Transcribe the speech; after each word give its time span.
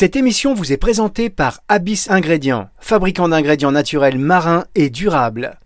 Cette 0.00 0.14
émission 0.14 0.54
vous 0.54 0.72
est 0.72 0.76
présentée 0.76 1.28
par 1.28 1.58
Abyss 1.66 2.08
Ingrédients, 2.08 2.68
fabricant 2.78 3.28
d'ingrédients 3.28 3.72
naturels 3.72 4.16
marins 4.16 4.62
et 4.76 4.90
durables. 4.90 5.58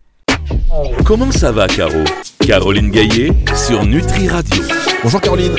Comment 1.04 1.30
ça 1.30 1.52
va, 1.52 1.66
Caro 1.66 2.02
Caroline 2.38 2.90
Gaillet 2.90 3.34
sur 3.54 3.84
Nutri 3.84 4.29
Radio. 4.29 4.62
Bonjour 5.03 5.21
Caroline. 5.21 5.54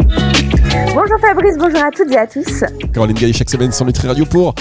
Bonjour 0.88 1.20
Fabrice, 1.22 1.56
bonjour 1.60 1.84
à 1.84 1.92
toutes 1.92 2.12
et 2.14 2.18
à 2.18 2.26
tous. 2.26 2.64
Caroline 2.92 3.16
Gaillet 3.16 3.34
chaque 3.34 3.52
semaine 3.52 3.72
sur 3.72 3.86
Nutri 3.86 4.08
Radio 4.08 4.26
pour 4.26 4.56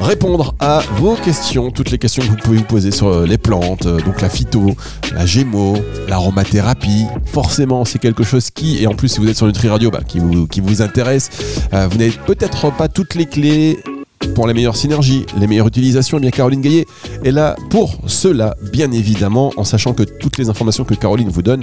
répondre 0.00 0.54
à 0.58 0.80
vos 0.96 1.14
questions, 1.14 1.70
toutes 1.70 1.90
les 1.90 1.98
questions 1.98 2.22
que 2.22 2.28
vous 2.28 2.36
pouvez 2.36 2.58
vous 2.58 2.64
poser 2.64 2.90
sur 2.90 3.08
euh, 3.08 3.26
les 3.26 3.38
plantes, 3.38 3.86
euh, 3.86 4.00
donc 4.00 4.20
la 4.20 4.28
phyto, 4.28 4.74
la 5.14 5.26
gémo, 5.26 5.76
l'aromathérapie. 6.08 7.04
Forcément, 7.26 7.84
c'est 7.84 7.98
quelque 7.98 8.24
chose 8.24 8.50
qui, 8.50 8.82
et 8.82 8.86
en 8.86 8.94
plus 8.94 9.08
si 9.08 9.20
vous 9.20 9.28
êtes 9.28 9.36
sur 9.36 9.46
Nutri 9.46 9.68
Radio, 9.68 9.90
bah, 9.90 10.00
qui, 10.06 10.18
vous, 10.18 10.46
qui 10.46 10.60
vous 10.60 10.82
intéresse, 10.82 11.30
euh, 11.72 11.88
vous 11.90 11.98
n'avez 11.98 12.12
peut-être 12.26 12.74
pas 12.74 12.88
toutes 12.88 13.14
les 13.14 13.26
clés 13.26 13.78
pour 14.34 14.46
les 14.46 14.54
meilleures 14.54 14.76
synergies, 14.76 15.26
les 15.38 15.46
meilleures 15.46 15.66
utilisations, 15.66 16.18
eh 16.18 16.20
bien 16.20 16.30
Caroline 16.30 16.60
Gaillet 16.60 16.86
est 17.24 17.30
là 17.30 17.56
pour 17.70 17.96
cela, 18.06 18.56
bien 18.72 18.90
évidemment, 18.92 19.52
en 19.56 19.64
sachant 19.64 19.92
que 19.92 20.02
toutes 20.02 20.38
les 20.38 20.48
informations 20.48 20.84
que 20.84 20.94
Caroline 20.94 21.28
vous 21.28 21.42
donne, 21.42 21.62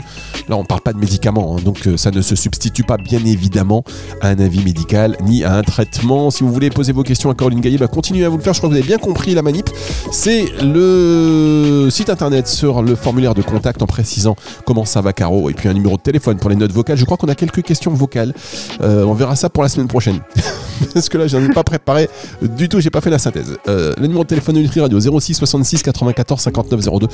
là 0.50 0.56
on 0.56 0.62
ne 0.62 0.66
parle 0.66 0.82
pas 0.82 0.94
de 0.94 0.98
médicaments, 0.98 1.56
hein, 1.58 1.62
donc 1.64 1.88
euh, 1.88 1.98
ça 1.98 2.12
ne 2.12 2.22
se 2.22 2.36
substitue 2.36 2.84
pas 2.84 2.98
bien 2.98 3.24
évidemment 3.26 3.84
à 4.22 4.30
un 4.30 4.40
avis 4.40 4.64
médical 4.64 5.18
ni 5.24 5.44
à 5.44 5.56
un 5.56 5.62
traitement. 5.62 6.32
Si 6.32 6.44
vous 6.44 6.52
voulez 6.52 6.70
poser 6.70 6.92
vos 6.92 7.04
questions 7.04 7.30
à 7.30 7.36
Caroline 7.36 7.62
Gaillet, 7.62 7.78
bah, 7.78 7.88
continuez 7.88 8.26
à 8.26 8.30
vous 8.30 8.38
le 8.38 8.44
faire, 8.44 8.54
je 8.54 8.60
crois 8.60 8.70
que 8.70 8.74
vous 8.74 8.80
avez 8.80 8.88
bien 8.88 8.98
compris 8.98 9.34
la 9.34 9.42
manip. 9.42 9.70
C'est 10.12 10.46
le 10.62 11.90
site 11.90 12.10
internet 12.10 12.48
sur 12.48 12.82
le 12.82 12.96
formulaire 12.96 13.34
de 13.34 13.42
contact 13.42 13.82
en 13.82 13.88
précisant 13.88 14.36
comment 14.66 14.86
ça 14.86 15.02
va 15.02 15.14
Caro, 15.14 15.50
et 15.50 15.54
puis 15.54 15.70
un 15.70 15.74
numéro 15.74 15.98
de 15.98 16.02
téléphone 16.02 16.38
pour 16.38 16.50
les 16.50 16.56
notes 16.56 16.72
vocales. 16.72 16.98
Je 16.98 17.06
crois 17.06 17.18
qu'on 17.18 17.30
a 17.30 17.36
quelques 17.36 17.64
questions 17.64 17.92
vocales, 17.92 18.34
euh, 18.82 19.04
on 19.06 19.14
verra 19.14 19.36
ça 19.36 19.50
pour 19.50 19.64
la 19.64 19.70
semaine 19.70 19.88
prochaine. 19.88 20.20
Parce 20.94 21.10
que 21.10 21.18
là, 21.18 21.28
je 21.28 21.38
n'en 21.38 21.50
ai 21.50 21.54
pas 21.54 21.64
préparé 21.64 22.10
du 22.58 22.70
tout, 22.70 22.80
j'ai 22.80 22.90
pas 22.90 23.02
fait 23.02 23.10
la 23.10 23.20
synthèse. 23.20 23.58
Euh, 23.68 23.94
le 23.98 24.04
numéro 24.04 24.24
de 24.24 24.30
téléphone 24.30 24.56
de 24.56 24.82
Radio 24.82 25.00
06 25.00 25.36
66 25.36 25.84
94 25.84 26.42
59 26.42 26.82
02 27.00 27.08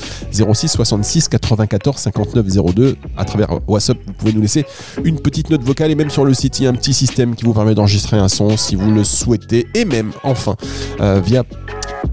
06 0.54 0.68
66 0.68 1.28
94 1.28 1.98
59 1.98 2.46
02 2.74 2.96
à 3.18 3.26
travers 3.26 3.60
WhatsApp, 3.68 3.98
vous 4.06 4.14
pouvez 4.14 4.34
nous 4.34 4.42
laisser 4.42 4.66
une 5.04 5.20
petite 5.20 5.50
note 5.50 5.64
vocale. 5.64 5.92
Et 5.92 5.96
même 5.96 6.10
sur 6.10 6.26
le 6.26 6.34
site, 6.34 6.60
il 6.60 6.64
y 6.64 6.68
a 6.68 6.70
un 6.70 6.74
petit 6.74 6.94
système 6.94 7.36
qui 7.36 7.46
vous 7.46 7.54
permet 7.54 7.76
d'enregistrer 7.76 8.18
un 8.18 8.28
son 8.28 8.58
si 8.58 8.76
vous 8.76 8.92
le 8.92 9.04
souhaitez. 9.04 9.68
Et 9.74 9.86
même 9.86 10.12
enfin 10.24 10.56
euh, 11.02 11.22
via 11.24 11.44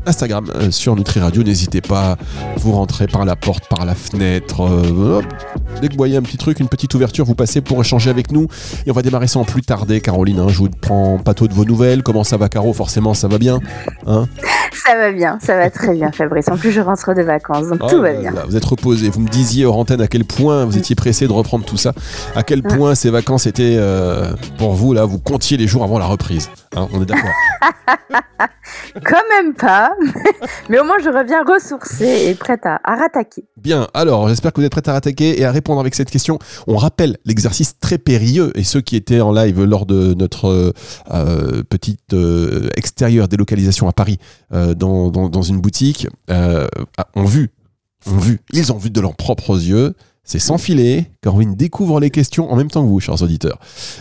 Instagram 0.07 0.51
euh, 0.55 0.71
sur 0.71 0.97
Nutri 0.97 1.21
Radio. 1.21 1.43
N'hésitez 1.43 1.81
pas, 1.81 2.17
vous 2.57 2.73
rentrez 2.73 3.07
par 3.07 3.25
la 3.25 3.37
porte, 3.37 3.69
par 3.69 3.85
la 3.85 3.95
fenêtre. 3.95 4.63
Euh, 4.63 5.23
dès 5.81 5.89
que 5.89 5.93
vous 5.93 5.99
voyez 5.99 6.17
un 6.17 6.23
petit 6.23 6.39
truc, 6.39 6.61
une 6.61 6.69
petite 6.69 6.95
ouverture, 6.95 7.25
vous 7.25 7.35
passez 7.35 7.61
pour 7.61 7.81
échanger 7.81 8.11
avec 8.11 8.31
nous. 8.33 8.49
Et 8.87 8.91
on 8.91 8.95
va 8.95 9.03
démarrer 9.03 9.27
sans 9.27 9.45
plus 9.45 9.63
tarder, 9.63 10.01
Caroline. 10.01 10.41
Hein. 10.41 10.49
je 10.49 10.59
vous 10.59 10.69
prends 10.69 11.19
pas 11.19 11.35
tôt 11.35 11.49
de 11.49 11.55
vos 11.55 11.65
nouvelles. 11.65 12.03
Comment 12.03 12.25
ça 12.25 12.37
va, 12.37 12.49
Caro? 12.49 12.73
Forcément, 12.73 13.15
ça 13.15 13.29
va 13.29 13.39
bien. 13.39 13.61
Hein? 14.07 14.27
ça 14.87 14.97
va 14.97 15.13
bien, 15.13 15.39
ça 15.41 15.57
va 15.57 15.71
très 15.71 15.93
bien, 15.93 16.11
Fabrice. 16.13 16.49
En 16.49 16.57
plus, 16.57 16.71
je 16.71 16.81
rentre 16.81 17.15
de 17.15 17.23
vacances, 17.23 17.69
donc 17.69 17.81
tout 17.89 18.01
va 18.01 18.11
oh 18.17 18.21
bien. 18.21 18.33
vous 18.47 18.57
êtes 18.57 18.65
reposé. 18.65 19.09
Vous 19.09 19.21
me 19.21 19.29
disiez 19.29 19.65
hors 19.65 19.79
antenne 19.79 20.01
à 20.01 20.07
quel 20.07 20.25
point 20.25 20.65
vous 20.65 20.77
étiez 20.77 20.97
pressé 20.97 21.27
de 21.27 21.33
reprendre 21.33 21.65
tout 21.65 21.77
ça. 21.77 21.93
À 22.35 22.43
quel 22.43 22.63
point 22.63 22.95
ces 22.95 23.11
vacances 23.11 23.47
étaient 23.47 23.77
euh, 23.79 24.33
pour 24.59 24.73
vous, 24.73 24.93
là, 24.93 25.05
vous 25.05 25.19
comptiez 25.19 25.57
les 25.57 25.67
jours 25.67 25.85
avant 25.85 25.99
la 25.99 26.07
reprise. 26.07 26.51
Hein, 26.77 26.89
on 26.93 27.03
est 27.03 27.07
d'accord 27.07 27.31
Quand 29.05 29.23
même 29.31 29.55
pas. 29.55 29.93
Mais 30.69 30.79
au 30.79 30.85
moins, 30.85 30.97
je 31.03 31.09
reviens 31.09 31.43
ressourcée 31.45 32.27
et 32.29 32.35
prête 32.35 32.65
à, 32.65 32.79
rattaquer. 32.85 33.45
Bien, 33.57 33.89
alors 33.95 34.29
j'espère 34.29 34.53
que 34.53 34.61
vous 34.61 34.67
êtes 34.67 34.73
prête 34.73 34.89
à 34.89 34.93
rattaquer 34.93 35.41
et 35.41 35.45
à 35.45 35.53
répondre 35.53 35.81
avec 35.81 35.95
cette 35.95 36.11
question. 36.11 36.39
On 36.67 36.77
rappelle 36.77 37.17
l'exercice 37.25 37.79
très 37.79 37.99
périlleux 37.99 38.53
et 38.55 38.65
ceux 38.65 38.81
qui 38.81 38.97
étaient 38.97 39.21
en 39.21 39.33
live 39.33 39.63
lors 39.65 39.87
de 39.87 40.15
notre 40.15 40.73
euh, 41.13 41.63
petite 41.69 42.13
euh, 42.13 42.69
extérieure 42.77 43.29
délocalisation 43.29 43.89
à 43.89 43.93
Paris 43.93 44.19
euh, 44.71 44.75
dans, 44.75 45.43
une 45.43 45.61
boutique 45.61 46.07
ont 46.29 47.25
vu, 47.25 47.51
ont 48.07 48.19
vu, 48.19 48.41
ils 48.53 48.73
ont 48.73 48.79
vu 48.79 48.91
de 48.91 49.01
leurs 49.01 49.17
propres 49.17 49.57
yeux 49.57 49.95
c'est 50.25 50.39
sans 50.39 50.59
filet. 50.59 51.11
Caroline 51.21 51.55
découvre 51.55 52.01
les 52.01 52.11
questions 52.11 52.51
en 52.51 52.57
même 52.57 52.71
temps 52.71 52.83
que 52.83 52.89
vous, 52.89 52.99
chers 52.99 53.23
auditeurs. 53.23 53.59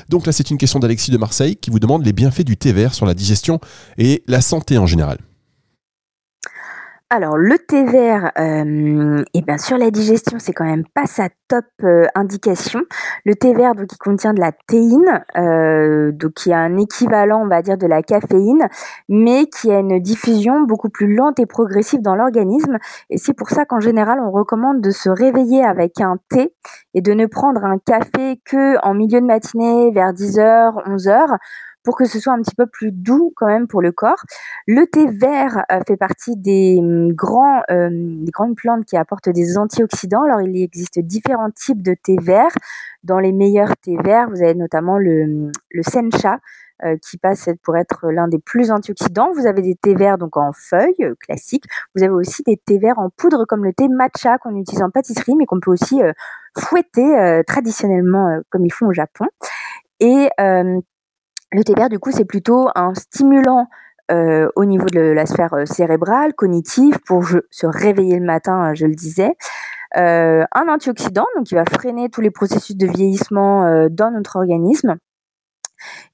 Donc 0.09 0.25
là, 0.25 0.31
c'est 0.31 0.49
une 0.49 0.57
question 0.57 0.79
d'Alexis 0.79 1.11
de 1.11 1.17
Marseille 1.17 1.57
qui 1.57 1.69
vous 1.69 1.79
demande 1.79 2.05
les 2.05 2.13
bienfaits 2.13 2.43
du 2.43 2.55
thé 2.55 2.71
vert 2.71 2.93
sur 2.93 3.05
la 3.05 3.13
digestion 3.13 3.59
et 3.97 4.23
la 4.27 4.41
santé 4.41 4.77
en 4.77 4.87
général. 4.87 5.17
Alors 7.15 7.37
le 7.37 7.59
thé 7.59 7.83
vert, 7.83 8.31
euh, 8.39 9.23
eh 9.35 9.41
bien 9.43 9.59
sur 9.59 9.77
la 9.77 9.91
digestion, 9.91 10.39
c'est 10.39 10.51
quand 10.51 10.65
même 10.65 10.83
pas 10.95 11.05
sa 11.05 11.29
top 11.47 11.65
euh, 11.83 12.07
indication. 12.15 12.81
Le 13.23 13.35
thé 13.35 13.53
vert, 13.53 13.75
donc, 13.75 13.85
il 13.93 13.97
contient 13.99 14.33
de 14.33 14.39
la 14.39 14.51
théine, 14.51 15.23
euh, 15.37 16.11
donc 16.11 16.33
qui 16.33 16.51
a 16.51 16.57
un 16.57 16.75
équivalent, 16.75 17.43
on 17.43 17.47
va 17.47 17.61
dire, 17.61 17.77
de 17.77 17.85
la 17.85 18.01
caféine, 18.01 18.67
mais 19.09 19.45
qui 19.45 19.71
a 19.71 19.77
une 19.77 19.99
diffusion 19.99 20.61
beaucoup 20.61 20.89
plus 20.89 21.13
lente 21.13 21.39
et 21.39 21.45
progressive 21.45 22.01
dans 22.01 22.15
l'organisme. 22.15 22.79
Et 23.11 23.19
c'est 23.19 23.35
pour 23.35 23.51
ça 23.51 23.65
qu'en 23.65 23.79
général, 23.79 24.19
on 24.19 24.31
recommande 24.31 24.81
de 24.81 24.89
se 24.89 25.11
réveiller 25.11 25.63
avec 25.63 26.01
un 26.01 26.17
thé 26.29 26.55
et 26.95 27.01
de 27.01 27.13
ne 27.13 27.27
prendre 27.27 27.63
un 27.63 27.77
café 27.77 28.41
que 28.43 28.83
en 28.83 28.95
milieu 28.95 29.21
de 29.21 29.27
matinée, 29.27 29.91
vers 29.91 30.13
10h, 30.13 30.83
11h 30.87 31.37
pour 31.83 31.97
que 31.97 32.05
ce 32.05 32.19
soit 32.19 32.33
un 32.33 32.41
petit 32.41 32.55
peu 32.55 32.65
plus 32.65 32.91
doux 32.91 33.33
quand 33.35 33.47
même 33.47 33.67
pour 33.67 33.81
le 33.81 33.91
corps. 33.91 34.23
Le 34.67 34.85
thé 34.85 35.05
vert 35.07 35.63
euh, 35.71 35.81
fait 35.85 35.97
partie 35.97 36.35
des, 36.37 36.77
hum, 36.79 37.11
grands, 37.11 37.61
euh, 37.69 37.89
des 37.91 38.31
grandes 38.31 38.55
plantes 38.55 38.85
qui 38.85 38.97
apportent 38.97 39.29
des 39.29 39.57
antioxydants. 39.57 40.23
Alors 40.23 40.41
il 40.41 40.55
existe 40.61 40.99
différents 40.99 41.51
types 41.51 41.81
de 41.81 41.95
thé 42.01 42.17
vert. 42.21 42.51
Dans 43.03 43.19
les 43.19 43.33
meilleurs 43.33 43.75
thés 43.77 43.97
verts, 44.01 44.29
vous 44.29 44.41
avez 44.41 44.55
notamment 44.55 44.97
le, 44.97 45.23
hum, 45.23 45.51
le 45.71 45.83
sencha, 45.83 46.39
euh, 46.85 46.95
qui 47.01 47.17
passe 47.17 47.49
pour 47.63 47.77
être 47.77 48.09
l'un 48.09 48.27
des 48.27 48.39
plus 48.39 48.71
antioxydants. 48.71 49.31
Vous 49.33 49.45
avez 49.45 49.61
des 49.61 49.75
thés 49.75 49.95
verts 49.95 50.17
donc 50.17 50.37
en 50.37 50.51
feuilles 50.53 51.13
classiques. 51.19 51.65
Vous 51.95 52.03
avez 52.03 52.13
aussi 52.13 52.43
des 52.43 52.57
thés 52.57 52.79
verts 52.79 52.99
en 52.99 53.09
poudre 53.09 53.45
comme 53.45 53.63
le 53.63 53.73
thé 53.73 53.89
matcha 53.89 54.37
qu'on 54.37 54.55
utilise 54.55 54.81
en 54.81 54.89
pâtisserie, 54.89 55.35
mais 55.35 55.45
qu'on 55.45 55.59
peut 55.59 55.71
aussi 55.71 56.01
fouetter 56.57 57.41
traditionnellement 57.45 58.39
comme 58.49 58.65
ils 58.65 58.73
font 58.73 58.87
au 58.87 58.93
Japon. 58.93 59.25
Et 59.99 60.29
le 61.53 61.63
thé 61.63 61.73
vert, 61.75 61.89
du 61.89 61.99
coup, 61.99 62.11
c'est 62.11 62.25
plutôt 62.25 62.69
un 62.75 62.93
stimulant 62.95 63.67
euh, 64.11 64.49
au 64.55 64.65
niveau 64.65 64.85
de 64.87 64.99
la 64.99 65.25
sphère 65.25 65.53
euh, 65.53 65.65
cérébrale, 65.65 66.33
cognitive, 66.33 66.99
pour 67.05 67.23
se 67.25 67.65
réveiller 67.65 68.19
le 68.19 68.25
matin, 68.25 68.71
euh, 68.71 68.73
je 68.73 68.85
le 68.85 68.95
disais. 68.95 69.35
un 69.95 70.67
antioxydant, 70.67 71.25
donc 71.35 71.45
qui 71.45 71.55
va 71.55 71.65
freiner 71.65 72.09
tous 72.09 72.21
les 72.21 72.31
processus 72.31 72.75
de 72.75 72.87
vieillissement 72.87 73.87
dans 73.91 74.09
notre 74.09 74.37
organisme. 74.37 74.95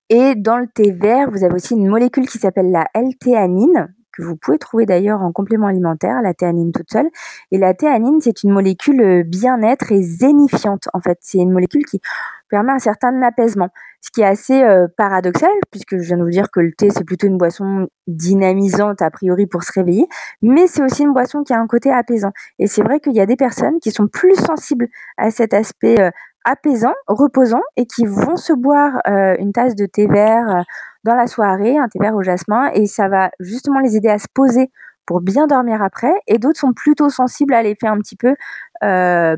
Et 0.09 0.35
dans 0.35 0.57
le 0.57 0.67
thé 0.67 0.91
vert, 0.91 1.29
vous 1.31 1.45
avez 1.45 1.53
aussi 1.55 1.75
une 1.75 1.87
molécule 1.87 2.27
qui 2.27 2.39
s'appelle 2.39 2.71
la 2.71 2.85
L-théanine, 2.93 3.95
que 4.11 4.23
vous 4.23 4.35
pouvez 4.35 4.57
trouver 4.57 4.85
d'ailleurs 4.85 5.21
en 5.21 5.31
complément 5.31 5.67
alimentaire, 5.67 6.21
la 6.21 6.33
théanine 6.33 6.73
toute 6.73 6.91
seule. 6.91 7.07
Et 7.51 7.57
la 7.57 7.73
théanine, 7.73 8.19
c'est 8.19 8.43
une 8.43 8.51
molécule 8.51 9.23
bien-être 9.23 9.93
et 9.93 10.01
zénifiante, 10.03 10.89
en 10.93 10.99
fait. 10.99 11.17
C'est 11.21 11.37
une 11.37 11.53
molécule 11.53 11.85
qui 11.85 12.01
permet 12.49 12.73
un 12.73 12.79
certain 12.79 13.21
apaisement. 13.21 13.69
Ce 14.01 14.11
qui 14.11 14.21
est 14.21 14.25
assez 14.25 14.63
euh, 14.63 14.87
paradoxal, 14.97 15.51
puisque 15.71 15.97
je 15.97 16.03
viens 16.03 16.17
de 16.17 16.23
vous 16.23 16.29
dire 16.29 16.49
que 16.51 16.61
le 16.61 16.71
thé, 16.71 16.89
c'est 16.89 17.03
plutôt 17.03 17.27
une 17.27 17.37
boisson 17.37 17.87
dynamisante, 18.07 19.01
a 19.01 19.11
priori, 19.11 19.45
pour 19.45 19.63
se 19.63 19.73
réveiller, 19.73 20.07
mais 20.41 20.67
c'est 20.67 20.81
aussi 20.81 21.03
une 21.03 21.11
boisson 21.11 21.43
qui 21.43 21.53
a 21.53 21.59
un 21.59 21.67
côté 21.67 21.91
apaisant. 21.91 22.31
Et 22.59 22.67
c'est 22.67 22.81
vrai 22.81 23.01
qu'il 23.01 23.13
y 23.13 23.19
a 23.19 23.25
des 23.25 23.35
personnes 23.35 23.79
qui 23.81 23.91
sont 23.91 24.07
plus 24.07 24.35
sensibles 24.35 24.87
à 25.17 25.31
cet 25.31 25.53
aspect 25.53 25.99
euh, 25.99 26.11
apaisant, 26.45 26.93
reposant, 27.07 27.61
et 27.75 27.85
qui 27.85 28.05
vont 28.05 28.37
se 28.37 28.53
boire 28.53 28.99
euh, 29.07 29.35
une 29.37 29.51
tasse 29.51 29.75
de 29.75 29.85
thé 29.85 30.07
vert 30.07 30.63
dans 31.03 31.15
la 31.15 31.27
soirée, 31.27 31.77
un 31.77 31.89
thé 31.89 31.99
vert 31.99 32.15
au 32.15 32.23
jasmin, 32.23 32.71
et 32.73 32.85
ça 32.87 33.09
va 33.09 33.31
justement 33.41 33.79
les 33.79 33.97
aider 33.97 34.09
à 34.09 34.17
se 34.17 34.27
poser 34.33 34.71
pour 35.05 35.19
bien 35.19 35.45
dormir 35.47 35.83
après, 35.83 36.13
et 36.27 36.37
d'autres 36.37 36.59
sont 36.59 36.73
plutôt 36.73 37.09
sensibles 37.09 37.53
à 37.53 37.63
l'effet 37.63 37.87
un 37.87 37.97
petit 37.97 38.15
peu 38.15 38.35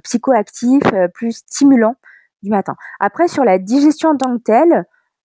psychoactif, 0.03 0.83
plus 1.13 1.31
stimulant 1.31 1.95
du 2.44 2.50
matin. 2.50 2.75
Après, 3.00 3.28
sur 3.28 3.44
la 3.44 3.59
digestion 3.59 4.09
en 4.09 4.18
tant 4.18 4.38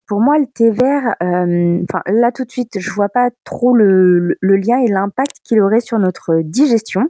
pour 0.08 0.22
moi, 0.22 0.38
le 0.38 0.46
thé 0.46 0.70
vert, 0.70 1.16
euh, 1.24 1.81
là 2.08 2.31
tout 2.31 2.46
de 2.46 2.52
suite, 2.52 2.80
je 2.80 2.92
vois 2.92 3.09
pas 3.09 3.30
trop 3.44 3.75
le, 3.75 4.38
lien 4.42 4.80
et 4.80 4.88
l'impact 4.88 5.38
qu'il 5.44 5.60
aurait 5.62 5.80
sur 5.80 5.98
notre 5.98 6.42
digestion. 6.44 7.10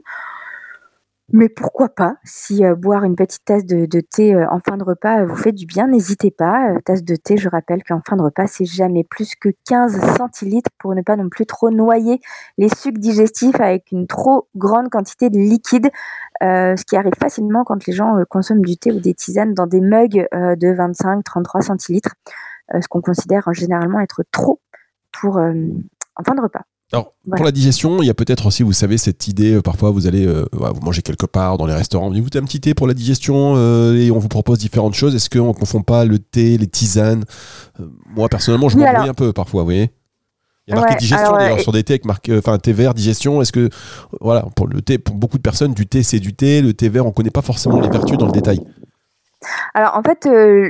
Mais 1.32 1.48
pourquoi 1.48 1.88
pas 1.88 2.16
Si 2.24 2.64
euh, 2.64 2.76
boire 2.76 3.02
une 3.02 3.16
petite 3.16 3.44
tasse 3.44 3.64
de, 3.64 4.00
thé 4.00 4.34
euh, 4.34 4.46
en 4.50 4.60
fin 4.60 4.76
de 4.76 4.84
repas 4.84 5.24
vous 5.24 5.34
fait 5.34 5.50
du 5.50 5.66
bien, 5.66 5.88
n'hésitez 5.88 6.30
pas. 6.30 6.68
tasse 6.84 7.02
de 7.02 7.16
thé, 7.16 7.36
je 7.36 7.48
rappelle 7.48 7.82
qu'en 7.82 8.00
fin 8.06 8.16
de 8.16 8.22
repas, 8.22 8.46
c'est 8.46 8.64
jamais 8.64 9.02
plus 9.02 9.34
que 9.34 9.48
15 9.66 10.16
centilitres 10.16 10.70
pour 10.78 10.94
ne 10.94 11.02
pas 11.02 11.16
non 11.16 11.28
plus 11.28 11.44
trop 11.44 11.70
noyer 11.70 12.20
les 12.58 12.68
sucs 12.68 12.98
digestifs 12.98 13.60
avec 13.60 13.90
une 13.90 14.06
trop 14.06 14.48
grande 14.54 14.88
quantité 14.88 15.28
de 15.28 15.38
liquide. 15.38 15.90
Euh, 16.42 16.76
ce 16.76 16.84
qui 16.84 16.96
arrive 16.96 17.14
facilement 17.18 17.64
quand 17.64 17.86
les 17.86 17.92
gens 17.92 18.18
euh, 18.18 18.24
consomment 18.28 18.64
du 18.64 18.76
thé 18.76 18.92
ou 18.92 19.00
des 19.00 19.14
tisanes 19.14 19.54
dans 19.54 19.66
des 19.66 19.80
mugs 19.80 20.26
euh, 20.34 20.54
de 20.54 20.68
25-33 20.68 21.62
centilitres, 21.62 22.14
ce 22.72 22.88
qu'on 22.88 23.00
considère 23.00 23.48
généralement 23.52 24.00
être 24.00 24.24
trop 24.32 24.60
pour 25.12 25.36
en 25.36 26.24
fin 26.24 26.34
de 26.34 26.40
repas. 26.40 26.62
Alors, 26.92 27.14
pour 27.34 27.44
la 27.44 27.50
digestion, 27.50 28.00
il 28.00 28.06
y 28.06 28.10
a 28.10 28.14
peut-être 28.14 28.46
aussi, 28.46 28.62
vous 28.62 28.72
savez, 28.72 28.96
cette 28.96 29.26
idée, 29.26 29.60
parfois 29.60 29.90
vous 29.90 30.06
allez 30.06 30.26
vous 30.26 30.80
manger 30.82 31.02
quelque 31.02 31.26
part 31.26 31.58
dans 31.58 31.66
les 31.66 31.74
restaurants, 31.74 32.10
vous 32.10 32.20
goûtez 32.20 32.38
un 32.38 32.44
petit 32.44 32.60
thé 32.60 32.74
pour 32.74 32.86
la 32.86 32.94
digestion 32.94 33.56
et 33.92 34.10
on 34.12 34.18
vous 34.18 34.28
propose 34.28 34.58
différentes 34.58 34.94
choses. 34.94 35.14
Est-ce 35.14 35.28
qu'on 35.28 35.48
ne 35.48 35.52
confond 35.52 35.82
pas 35.82 36.04
le 36.04 36.18
thé, 36.20 36.56
les 36.58 36.68
tisanes? 36.68 37.24
Moi, 38.14 38.28
personnellement, 38.28 38.68
je 38.68 38.78
m'embrouille 38.78 39.08
un 39.08 39.14
peu 39.14 39.32
parfois, 39.32 39.62
vous 39.62 39.66
voyez 39.66 39.90
Il 40.68 40.70
y 40.70 40.72
a 40.72 40.76
marqué 40.76 40.94
Ouais, 40.94 40.98
digestion 40.98 41.26
alors, 41.26 41.38
d'ailleurs 41.38 41.58
euh, 41.58 41.62
sur 41.62 41.72
des 41.72 41.82
thés 41.84 41.94
avec 41.94 42.04
marqué, 42.04 42.32
euh, 42.32 42.38
enfin 42.38 42.58
thé 42.58 42.72
vert, 42.72 42.94
digestion. 42.94 43.42
Est-ce 43.42 43.52
que, 43.52 43.68
voilà, 44.20 44.46
pour 44.54 44.66
le 44.68 44.80
thé, 44.80 44.98
pour 44.98 45.16
beaucoup 45.16 45.38
de 45.38 45.42
personnes, 45.42 45.74
du 45.74 45.86
thé 45.86 46.02
c'est 46.02 46.20
du 46.20 46.34
thé, 46.34 46.62
le 46.62 46.72
thé 46.72 46.88
vert, 46.88 47.04
on 47.06 47.12
connaît 47.12 47.30
pas 47.30 47.42
forcément 47.42 47.80
les 47.80 47.88
vertus 47.88 48.16
dans 48.16 48.26
le 48.26 48.32
détail. 48.32 48.60
Alors 49.74 49.96
en 49.96 50.02
fait, 50.02 50.26
euh, 50.26 50.68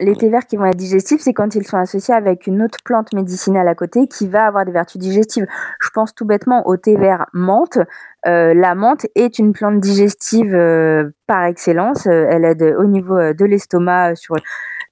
les 0.00 0.16
thés 0.16 0.28
verts 0.28 0.46
qui 0.46 0.56
vont 0.56 0.66
être 0.66 0.76
digestifs, 0.76 1.20
c'est 1.20 1.32
quand 1.32 1.54
ils 1.54 1.66
sont 1.66 1.78
associés 1.78 2.14
avec 2.14 2.46
une 2.46 2.62
autre 2.62 2.78
plante 2.84 3.12
médicinale 3.12 3.68
à 3.68 3.74
côté 3.74 4.06
qui 4.08 4.28
va 4.28 4.46
avoir 4.46 4.64
des 4.64 4.72
vertus 4.72 5.00
digestives. 5.00 5.46
Je 5.80 5.90
pense 5.90 6.14
tout 6.14 6.24
bêtement 6.24 6.66
au 6.66 6.76
thé 6.76 6.96
vert 6.96 7.26
menthe. 7.32 7.78
Euh, 8.26 8.54
la 8.54 8.74
menthe 8.74 9.06
est 9.14 9.38
une 9.38 9.52
plante 9.52 9.80
digestive 9.80 10.54
euh, 10.54 11.10
par 11.26 11.44
excellence. 11.44 12.06
Elle 12.06 12.44
aide 12.44 12.74
au 12.78 12.86
niveau 12.86 13.16
de 13.32 13.44
l'estomac 13.44 14.16
sur 14.16 14.36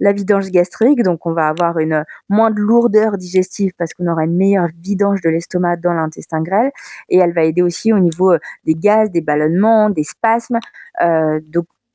la 0.00 0.12
vidange 0.12 0.50
gastrique, 0.50 1.02
donc 1.02 1.24
on 1.24 1.32
va 1.32 1.48
avoir 1.48 1.78
une 1.78 2.04
moins 2.28 2.50
de 2.50 2.58
lourdeur 2.58 3.16
digestive 3.16 3.72
parce 3.78 3.94
qu'on 3.94 4.08
aura 4.08 4.24
une 4.24 4.36
meilleure 4.36 4.68
vidange 4.82 5.20
de 5.20 5.30
l'estomac 5.30 5.76
dans 5.76 5.92
l'intestin 5.92 6.42
grêle, 6.42 6.72
et 7.08 7.18
elle 7.18 7.32
va 7.32 7.44
aider 7.44 7.62
aussi 7.62 7.92
au 7.92 8.00
niveau 8.00 8.34
des 8.64 8.74
gaz, 8.74 9.10
des 9.10 9.20
ballonnements, 9.20 9.90
des 9.90 10.02
spasmes. 10.02 10.58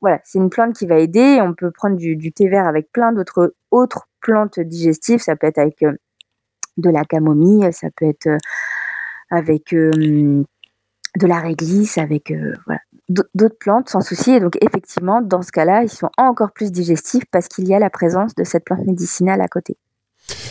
Voilà, 0.00 0.20
c'est 0.24 0.38
une 0.38 0.50
plante 0.50 0.74
qui 0.74 0.86
va 0.86 0.98
aider. 0.98 1.40
On 1.42 1.54
peut 1.54 1.70
prendre 1.70 1.96
du, 1.96 2.32
thé 2.32 2.48
vert 2.48 2.66
avec 2.66 2.90
plein 2.92 3.12
d'autres 3.12 3.54
autres 3.70 4.08
plantes 4.20 4.58
digestives. 4.58 5.20
Ça 5.20 5.36
peut 5.36 5.46
être 5.46 5.58
avec 5.58 5.82
euh, 5.82 5.92
de 6.76 6.90
la 6.90 7.04
camomille, 7.04 7.70
ça 7.72 7.88
peut 7.94 8.06
être 8.06 8.26
euh, 8.28 8.38
avec 9.30 9.74
euh, 9.74 10.42
de 11.16 11.26
la 11.26 11.40
réglisse, 11.40 11.98
avec 11.98 12.32
d'autres 13.08 13.58
plantes 13.58 13.88
sans 13.88 14.00
souci. 14.00 14.32
Et 14.32 14.40
donc 14.40 14.56
effectivement, 14.62 15.20
dans 15.20 15.42
ce 15.42 15.52
cas-là, 15.52 15.82
ils 15.82 15.90
sont 15.90 16.10
encore 16.16 16.52
plus 16.52 16.72
digestifs 16.72 17.24
parce 17.30 17.48
qu'il 17.48 17.68
y 17.68 17.74
a 17.74 17.78
la 17.78 17.90
présence 17.90 18.34
de 18.34 18.44
cette 18.44 18.64
plante 18.64 18.84
médicinale 18.86 19.40
à 19.40 19.48
côté. 19.48 19.76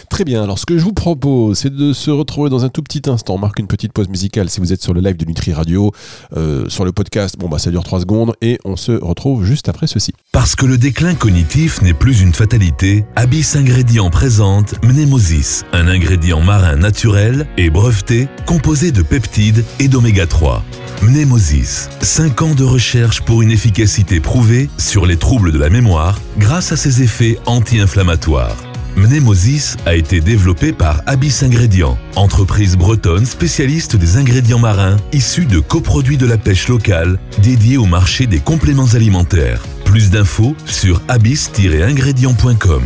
Très 0.09 0.25
bien, 0.25 0.43
alors 0.43 0.59
ce 0.59 0.65
que 0.65 0.77
je 0.77 0.83
vous 0.83 0.93
propose, 0.93 1.59
c'est 1.59 1.73
de 1.73 1.93
se 1.93 2.11
retrouver 2.11 2.49
dans 2.49 2.65
un 2.65 2.69
tout 2.69 2.81
petit 2.81 3.09
instant. 3.09 3.35
On 3.35 3.39
marque 3.39 3.59
une 3.59 3.67
petite 3.67 3.93
pause 3.93 4.09
musicale 4.09 4.49
si 4.49 4.59
vous 4.59 4.73
êtes 4.73 4.81
sur 4.81 4.93
le 4.93 5.01
live 5.01 5.17
de 5.17 5.25
Nutri 5.25 5.53
Radio. 5.53 5.91
Euh, 6.35 6.67
sur 6.69 6.85
le 6.85 6.91
podcast, 6.91 7.35
bon 7.37 7.47
bah 7.47 7.59
ça 7.59 7.71
dure 7.71 7.83
3 7.83 8.01
secondes 8.01 8.33
et 8.41 8.59
on 8.65 8.75
se 8.75 8.91
retrouve 8.91 9.45
juste 9.45 9.69
après 9.69 9.87
ceci. 9.87 10.13
Parce 10.31 10.55
que 10.55 10.65
le 10.65 10.77
déclin 10.77 11.15
cognitif 11.15 11.81
n'est 11.81 11.93
plus 11.93 12.21
une 12.21 12.33
fatalité, 12.33 13.05
Abyss 13.15 13.55
Ingrédients 13.55 14.09
présente 14.09 14.75
Mnemosis, 14.83 15.63
un 15.73 15.87
ingrédient 15.87 16.41
marin 16.41 16.75
naturel 16.75 17.47
et 17.57 17.69
breveté 17.69 18.27
composé 18.45 18.91
de 18.91 19.01
peptides 19.01 19.63
et 19.79 19.87
d'oméga 19.87 20.25
3. 20.25 20.63
Mnemosis, 21.01 21.89
5 22.01 22.41
ans 22.41 22.55
de 22.55 22.63
recherche 22.63 23.21
pour 23.21 23.41
une 23.41 23.51
efficacité 23.51 24.19
prouvée 24.19 24.69
sur 24.77 25.05
les 25.05 25.17
troubles 25.17 25.51
de 25.51 25.57
la 25.57 25.69
mémoire 25.69 26.19
grâce 26.37 26.71
à 26.71 26.77
ses 26.77 27.01
effets 27.01 27.39
anti-inflammatoires. 27.45 28.68
Mnemosis 28.95 29.77
a 29.85 29.95
été 29.95 30.21
développé 30.21 30.73
par 30.73 31.01
Abyss 31.05 31.43
Ingrédients, 31.43 31.97
entreprise 32.15 32.75
bretonne 32.77 33.25
spécialiste 33.25 33.95
des 33.95 34.17
ingrédients 34.17 34.59
marins 34.59 34.97
issus 35.13 35.45
de 35.45 35.59
coproduits 35.59 36.17
de 36.17 36.25
la 36.25 36.37
pêche 36.37 36.67
locale 36.67 37.19
dédiés 37.41 37.77
au 37.77 37.85
marché 37.85 38.27
des 38.27 38.39
compléments 38.39 38.93
alimentaires. 38.93 39.61
Plus 39.85 40.09
d'infos 40.09 40.55
sur 40.65 41.01
abyss-ingrédients.com. 41.07 42.83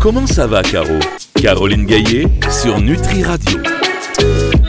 Comment 0.00 0.26
ça 0.26 0.46
va, 0.46 0.62
Caro? 0.62 0.98
Caroline 1.34 1.86
Gaillet 1.86 2.26
sur 2.50 2.80
Nutri 2.80 3.22
Radio. 3.22 3.77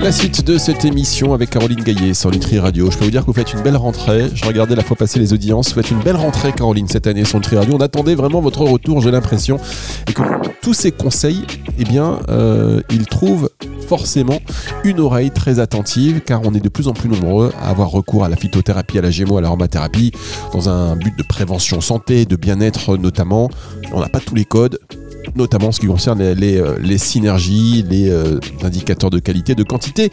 La 0.02 0.14
suite 0.14 0.46
de 0.46 0.58
cette 0.58 0.86
émission 0.86 1.34
avec 1.34 1.50
Caroline 1.50 1.84
Gaillet 1.84 2.14
sur 2.14 2.32
Nutri 2.32 2.58
Radio. 2.58 2.90
Je 2.90 2.98
peux 2.98 3.04
vous 3.04 3.12
dire 3.12 3.22
que 3.22 3.26
vous 3.26 3.34
faites 3.34 3.54
une 3.54 3.62
belle 3.62 3.76
rentrée. 3.76 4.30
Je 4.34 4.46
regardais 4.46 4.76
la 4.76 4.84
fois 4.84 4.96
passée 4.96 5.20
les 5.20 5.34
audiences. 5.34 5.70
Vous 5.70 5.82
faites 5.82 5.92
une 5.92 6.00
belle 6.00 6.16
rentrée, 6.16 6.54
Caroline, 6.54 6.88
cette 6.88 7.06
année 7.06 7.26
sur 7.26 7.38
Nutri 7.38 7.58
Radio. 7.58 7.76
On 7.76 7.82
attendait 7.82 8.16
vraiment 8.16 8.40
votre 8.40 8.62
retour, 8.62 9.02
j'ai 9.02 9.12
l'impression. 9.12 9.60
Et 10.08 10.14
que 10.14 10.22
tous 10.62 10.74
ces 10.74 10.94
conseils, 10.94 11.46
eh 11.78 11.84
bien, 11.84 12.20
euh, 12.30 12.82
ils 12.90 13.08
trouvent 13.08 13.50
forcément 13.90 14.40
une 14.86 15.02
oreille 15.02 15.32
très 15.32 15.60
attentive 15.60 16.22
car 16.22 16.42
on 16.46 16.54
est 16.54 16.60
de 16.64 16.70
plus 16.70 16.88
en 16.88 16.94
plus 16.94 17.10
nombreux 17.10 17.52
à 17.62 17.70
avoir 17.70 17.90
recours 17.90 18.24
à 18.24 18.30
la 18.30 18.38
phytothérapie, 18.38 19.00
à 19.00 19.02
la 19.02 19.12
gémo, 19.12 19.38
à 19.38 19.42
l'aromathérapie 19.42 20.12
dans 20.54 20.70
un 20.70 20.96
but 20.96 21.18
de 21.18 21.24
prévention 21.24 21.82
santé, 21.82 22.26
de 22.26 22.38
bien-être 22.38 22.96
notamment. 22.96 23.50
On 23.92 24.00
n'a 24.00 24.10
pas 24.10 24.20
tous 24.20 24.36
les 24.36 24.46
codes, 24.46 24.80
notamment 25.36 25.68
en 25.68 25.72
ce 25.72 25.80
qui 25.80 25.88
concerne 25.88 26.22
les, 26.22 26.58
euh, 26.60 26.98
synergies, 26.98 27.86
les 27.90 28.10
euh, 28.10 28.40
indicateurs 28.64 29.10
de 29.10 29.20
qualité, 29.20 29.56
de 29.56 29.64
quantité. 29.64 30.12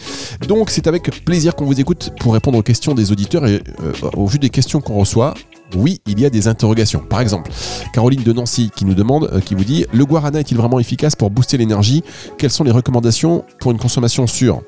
Donc 0.49 0.71
c'est 0.71 0.87
avec 0.87 1.25
plaisir 1.25 1.55
qu'on 1.55 1.65
vous 1.65 1.81
écoute 1.81 2.13
pour 2.21 2.35
répondre 2.35 2.59
aux 2.59 2.63
questions 2.63 2.95
des 2.95 3.13
auditeurs 3.13 3.47
et 3.47 3.63
euh, 3.83 3.93
au 4.17 4.27
vu 4.27 4.39
des 4.39 4.51
questions 4.51 4.81
qu'on 4.81 4.95
reçoit. 4.95 5.35
Oui, 5.77 6.01
il 6.07 6.21
y 6.21 6.27
a 6.27 6.31
des 6.31 6.47
interrogations. 6.47 7.01
Par 7.01 7.21
exemple, 7.21 7.51
Caroline 7.93 8.23
de 8.23 8.33
Nancy 8.33 8.71
qui 8.75 8.85
nous 8.85 8.95
demande, 8.95 9.41
qui 9.45 9.55
vous 9.55 9.65
dit, 9.65 9.85
le 9.93 10.05
guarana 10.05 10.41
est-il 10.41 10.57
vraiment 10.57 10.79
efficace 10.79 11.17
pour 11.17 11.31
booster 11.31 11.57
l'énergie? 11.57 12.05
Quelles 12.39 12.51
sont 12.51 12.63
les 12.63 12.71
recommandations 12.71 13.45
pour 13.59 13.73
une 13.73 13.79
consommation 13.79 14.27
sûre? 14.29 14.63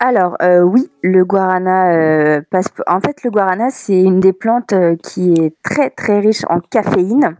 Alors 0.00 0.36
oui, 0.64 0.88
le 1.02 1.24
guarana 1.24 2.40
passe. 2.50 2.68
En 2.86 3.00
fait, 3.00 3.22
le 3.22 3.30
guarana 3.30 3.68
c'est 3.70 4.00
une 4.00 4.18
des 4.18 4.32
plantes 4.32 4.74
qui 5.04 5.34
est 5.34 5.54
très 5.62 5.90
très 5.90 6.20
riche 6.20 6.44
en 6.48 6.60
caféine. 6.60 7.36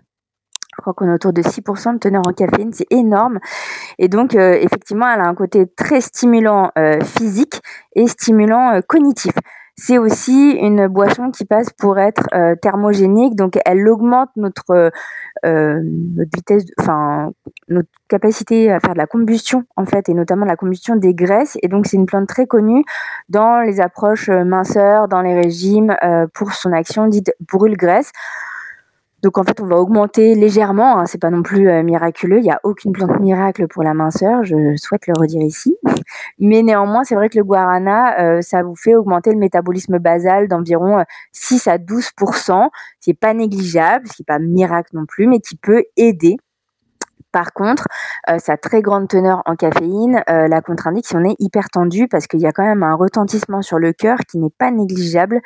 Je 0.82 0.84
crois 0.84 0.94
qu'on 0.94 1.08
est 1.08 1.14
autour 1.14 1.32
de 1.32 1.42
6% 1.42 1.94
de 1.94 1.98
teneur 2.00 2.22
en 2.26 2.32
caféine, 2.32 2.72
c'est 2.72 2.88
énorme. 2.90 3.38
Et 4.00 4.08
donc, 4.08 4.34
euh, 4.34 4.54
effectivement, 4.54 5.06
elle 5.08 5.20
a 5.20 5.26
un 5.26 5.34
côté 5.36 5.68
très 5.68 6.00
stimulant 6.00 6.72
euh, 6.76 6.98
physique 7.02 7.62
et 7.94 8.08
stimulant 8.08 8.74
euh, 8.74 8.80
cognitif. 8.80 9.32
C'est 9.76 9.96
aussi 9.96 10.58
une 10.60 10.88
boisson 10.88 11.30
qui 11.30 11.44
passe 11.44 11.70
pour 11.70 12.00
être 12.00 12.28
thermogénique, 12.60 13.36
donc 13.36 13.58
elle 13.64 13.88
augmente 13.88 14.28
notre, 14.36 14.90
vitesse, 15.42 16.64
enfin 16.78 17.30
notre 17.68 17.88
capacité 18.06 18.70
à 18.70 18.80
faire 18.80 18.92
de 18.92 18.98
la 18.98 19.06
combustion 19.06 19.64
en 19.76 19.86
fait, 19.86 20.10
et 20.10 20.14
notamment 20.14 20.44
la 20.44 20.56
combustion 20.56 20.96
des 20.96 21.14
graisses. 21.14 21.56
Et 21.62 21.68
donc 21.68 21.86
c'est 21.86 21.96
une 21.96 22.06
plante 22.06 22.28
très 22.28 22.46
connue 22.46 22.84
dans 23.30 23.62
les 23.62 23.80
approches 23.80 24.28
minceurs, 24.28 25.08
dans 25.08 25.22
les 25.22 25.34
régimes 25.34 25.96
pour 26.34 26.52
son 26.52 26.72
action 26.72 27.06
dite 27.06 27.32
brûle-graisse. 27.40 28.12
Donc 29.22 29.38
en 29.38 29.44
fait, 29.44 29.60
on 29.60 29.66
va 29.66 29.76
augmenter 29.76 30.34
légèrement. 30.34 30.98
Hein, 30.98 31.06
c'est 31.06 31.20
pas 31.20 31.30
non 31.30 31.42
plus 31.42 31.68
euh, 31.68 31.82
miraculeux. 31.82 32.38
Il 32.38 32.42
n'y 32.42 32.50
a 32.50 32.60
aucune 32.64 32.92
plante 32.92 33.20
miracle 33.20 33.68
pour 33.68 33.84
la 33.84 33.94
minceur. 33.94 34.42
Je 34.42 34.76
souhaite 34.76 35.06
le 35.06 35.14
redire 35.16 35.42
ici. 35.42 35.76
Mais 36.40 36.62
néanmoins, 36.62 37.04
c'est 37.04 37.14
vrai 37.14 37.28
que 37.28 37.38
le 37.38 37.44
guarana, 37.44 38.20
euh, 38.20 38.40
ça 38.42 38.62
vous 38.62 38.74
fait 38.74 38.96
augmenter 38.96 39.30
le 39.30 39.38
métabolisme 39.38 39.98
basal 39.98 40.48
d'environ 40.48 40.98
euh, 40.98 41.04
6 41.30 41.68
à 41.68 41.78
12 41.78 42.10
C'est 42.98 43.14
pas 43.14 43.32
négligeable, 43.32 44.08
ce 44.08 44.14
qui 44.14 44.22
n'est 44.22 44.26
pas 44.26 44.40
miracle 44.40 44.90
non 44.94 45.06
plus, 45.06 45.28
mais 45.28 45.38
qui 45.38 45.56
peut 45.56 45.84
aider. 45.96 46.36
Par 47.32 47.52
contre, 47.54 47.88
euh, 48.28 48.38
sa 48.38 48.56
très 48.56 48.82
grande 48.82 49.08
teneur 49.08 49.42
en 49.46 49.56
caféine 49.56 50.22
euh, 50.28 50.48
la 50.48 50.60
contre-indique 50.60 51.06
si 51.06 51.16
on 51.16 51.24
est 51.24 51.34
hyper 51.38 51.70
tendu 51.70 52.06
parce 52.06 52.26
qu'il 52.26 52.40
y 52.40 52.46
a 52.46 52.52
quand 52.52 52.64
même 52.64 52.82
un 52.82 52.94
retentissement 52.94 53.62
sur 53.62 53.78
le 53.78 53.92
cœur 53.92 54.18
qui 54.28 54.38
n'est 54.38 54.50
pas 54.50 54.70
négligeable. 54.70 55.40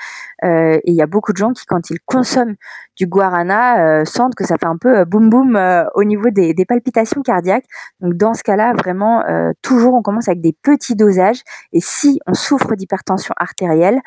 Euh, 0.45 0.79
et 0.83 0.91
il 0.91 0.95
y 0.95 1.03
a 1.03 1.07
beaucoup 1.07 1.33
de 1.33 1.37
gens 1.37 1.53
qui, 1.53 1.65
quand 1.65 1.91
ils 1.91 1.99
consomment 2.05 2.57
du 2.97 3.07
guarana, 3.07 4.05
sentent 4.05 4.35
que 4.35 4.45
ça 4.45 4.57
fait 4.59 4.67
un 4.67 4.79
peu 4.79 5.05
boum 5.05 5.29
boum 5.29 5.61
au 5.95 6.05
niveau 6.05 6.31
des, 6.31 6.55
palpitations 6.67 7.23
cardiaques. 7.23 7.67
Donc 8.01 8.15
dans 8.15 8.35
ce 8.35 8.43
cas-là, 8.43 8.73
vraiment, 8.73 9.23
toujours 9.63 9.95
on 9.95 10.03
commence 10.03 10.29
avec 10.29 10.41
des 10.41 10.57
petits 10.63 10.97
dosages. 10.97 11.43
Et 11.73 11.81
si 11.81 12.19
on 12.27 12.33
souffre 12.35 12.75
d'hypertension 12.75 13.35
artérielle, 13.37 14.01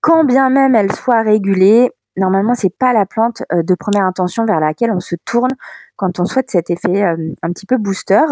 quand 0.00 0.24
bien 0.24 0.50
même 0.50 0.74
elle 0.74 0.92
soit 0.92 1.22
régulée, 1.22 1.90
normalement 2.16 2.54
c'est 2.54 2.76
pas 2.76 2.92
la 2.92 3.06
plante 3.06 3.42
euh, 3.52 3.62
de 3.62 3.74
première 3.74 4.04
intention 4.04 4.44
vers 4.44 4.60
laquelle 4.60 4.90
on 4.90 5.00
se 5.00 5.16
tourne 5.24 5.52
quand 5.96 6.20
on 6.20 6.24
souhaite 6.24 6.50
cet 6.50 6.70
effet 6.70 7.04
euh, 7.04 7.32
un 7.42 7.52
petit 7.52 7.66
peu 7.66 7.76
booster. 7.76 8.22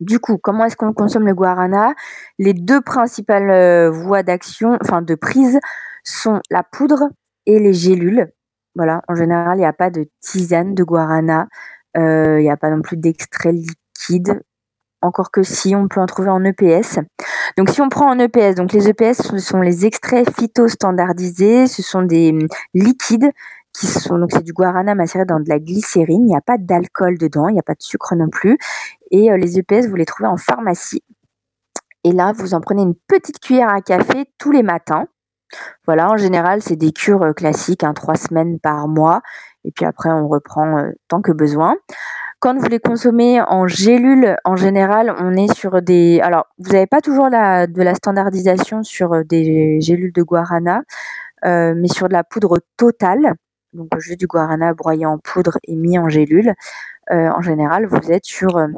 Du 0.00 0.20
coup, 0.20 0.36
comment 0.36 0.66
est-ce 0.66 0.76
qu'on 0.76 0.92
consomme 0.92 1.26
le 1.26 1.34
guarana? 1.34 1.94
Les 2.38 2.52
deux 2.52 2.82
principales 2.82 3.50
euh, 3.50 3.90
voies 3.90 4.22
d'action, 4.22 4.76
enfin 4.82 5.00
de 5.00 5.14
prise, 5.14 5.58
sont 6.04 6.40
la 6.50 6.62
poudre 6.62 7.08
et 7.46 7.58
les 7.58 7.72
gélules. 7.72 8.30
Voilà, 8.74 9.02
en 9.08 9.14
général, 9.14 9.56
il 9.56 9.60
n'y 9.60 9.66
a 9.66 9.72
pas 9.72 9.88
de 9.88 10.06
tisane 10.20 10.74
de 10.74 10.84
guarana, 10.84 11.48
il 11.94 12.40
n'y 12.40 12.50
a 12.50 12.58
pas 12.58 12.68
non 12.68 12.82
plus 12.82 12.98
d'extrait 12.98 13.52
liquide, 13.52 14.42
encore 15.02 15.30
que 15.30 15.42
si, 15.42 15.74
on 15.74 15.88
peut 15.88 16.00
en 16.00 16.06
trouver 16.06 16.30
en 16.30 16.44
EPS. 16.44 16.98
Donc 17.56 17.70
si 17.70 17.80
on 17.80 17.88
prend 17.88 18.10
en 18.10 18.18
EPS, 18.18 18.54
donc 18.56 18.72
les 18.72 18.88
EPS 18.88 19.22
ce 19.22 19.38
sont 19.38 19.60
les 19.60 19.86
extraits 19.86 20.28
phytostandardisés, 20.34 21.66
ce 21.66 21.82
sont 21.82 22.02
des 22.02 22.30
hum, 22.30 22.48
liquides 22.74 23.30
qui 23.72 23.86
sont 23.86 24.18
donc 24.18 24.30
c'est 24.32 24.42
du 24.42 24.52
guarana 24.52 24.94
macéré 24.94 25.26
dans 25.26 25.38
de 25.38 25.48
la 25.48 25.58
glycérine, 25.58 26.22
il 26.22 26.26
n'y 26.26 26.36
a 26.36 26.40
pas 26.40 26.56
d'alcool 26.58 27.18
dedans, 27.18 27.48
il 27.48 27.52
n'y 27.52 27.58
a 27.58 27.62
pas 27.62 27.74
de 27.74 27.82
sucre 27.82 28.14
non 28.14 28.28
plus 28.28 28.58
et 29.10 29.30
euh, 29.30 29.36
les 29.36 29.58
EPS 29.58 29.86
vous 29.88 29.96
les 29.96 30.06
trouvez 30.06 30.28
en 30.28 30.36
pharmacie. 30.36 31.02
Et 32.04 32.12
là, 32.12 32.32
vous 32.32 32.54
en 32.54 32.60
prenez 32.60 32.82
une 32.82 32.94
petite 32.94 33.40
cuillère 33.40 33.68
à 33.68 33.80
café 33.80 34.30
tous 34.38 34.52
les 34.52 34.62
matins. 34.62 35.08
Voilà, 35.86 36.08
en 36.08 36.16
général, 36.16 36.62
c'est 36.62 36.76
des 36.76 36.92
cures 36.92 37.22
euh, 37.22 37.32
classiques, 37.32 37.82
hein, 37.82 37.94
trois 37.94 38.14
semaines 38.14 38.60
par 38.60 38.86
mois. 38.86 39.22
Et 39.64 39.72
puis 39.72 39.84
après, 39.84 40.10
on 40.10 40.28
reprend 40.28 40.78
euh, 40.78 40.92
tant 41.08 41.20
que 41.20 41.32
besoin. 41.32 41.74
Quand 42.46 42.56
vous 42.56 42.68
les 42.68 42.78
consommez 42.78 43.42
en 43.42 43.66
gélule, 43.66 44.36
en 44.44 44.54
général, 44.54 45.12
on 45.18 45.34
est 45.34 45.52
sur 45.52 45.82
des. 45.82 46.20
Alors, 46.22 46.46
vous 46.58 46.70
n'avez 46.70 46.86
pas 46.86 47.00
toujours 47.00 47.28
la, 47.28 47.66
de 47.66 47.82
la 47.82 47.96
standardisation 47.96 48.84
sur 48.84 49.14
euh, 49.14 49.24
des 49.24 49.80
gélules 49.80 50.12
de 50.12 50.22
guarana, 50.22 50.82
euh, 51.44 51.74
mais 51.76 51.88
sur 51.88 52.06
de 52.06 52.12
la 52.12 52.22
poudre 52.22 52.60
totale, 52.76 53.34
donc 53.72 53.88
juste 53.98 54.20
du 54.20 54.28
guarana 54.28 54.74
broyé 54.74 55.06
en 55.06 55.18
poudre 55.18 55.58
et 55.64 55.74
mis 55.74 55.98
en 55.98 56.08
gélule. 56.08 56.54
Euh, 57.10 57.30
en 57.30 57.42
général, 57.42 57.86
vous 57.86 58.12
êtes 58.12 58.26
sur 58.26 58.56
euh, 58.58 58.68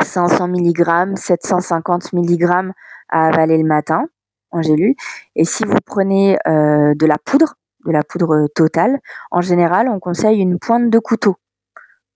500 0.00 0.46
mg, 0.46 1.16
750 1.16 2.12
mg 2.12 2.70
à 3.08 3.26
avaler 3.26 3.58
le 3.58 3.66
matin 3.66 4.04
en 4.52 4.62
gélule. 4.62 4.94
Et 5.34 5.44
si 5.44 5.64
vous 5.64 5.78
prenez 5.84 6.36
de 6.46 7.06
la 7.06 7.18
poudre, 7.18 7.56
de 7.84 7.90
la 7.90 8.04
poudre 8.04 8.46
totale, 8.54 9.00
en 9.32 9.40
général, 9.40 9.88
on 9.88 9.98
conseille 9.98 10.38
une 10.38 10.60
pointe 10.60 10.88
de 10.88 11.00
couteau. 11.00 11.36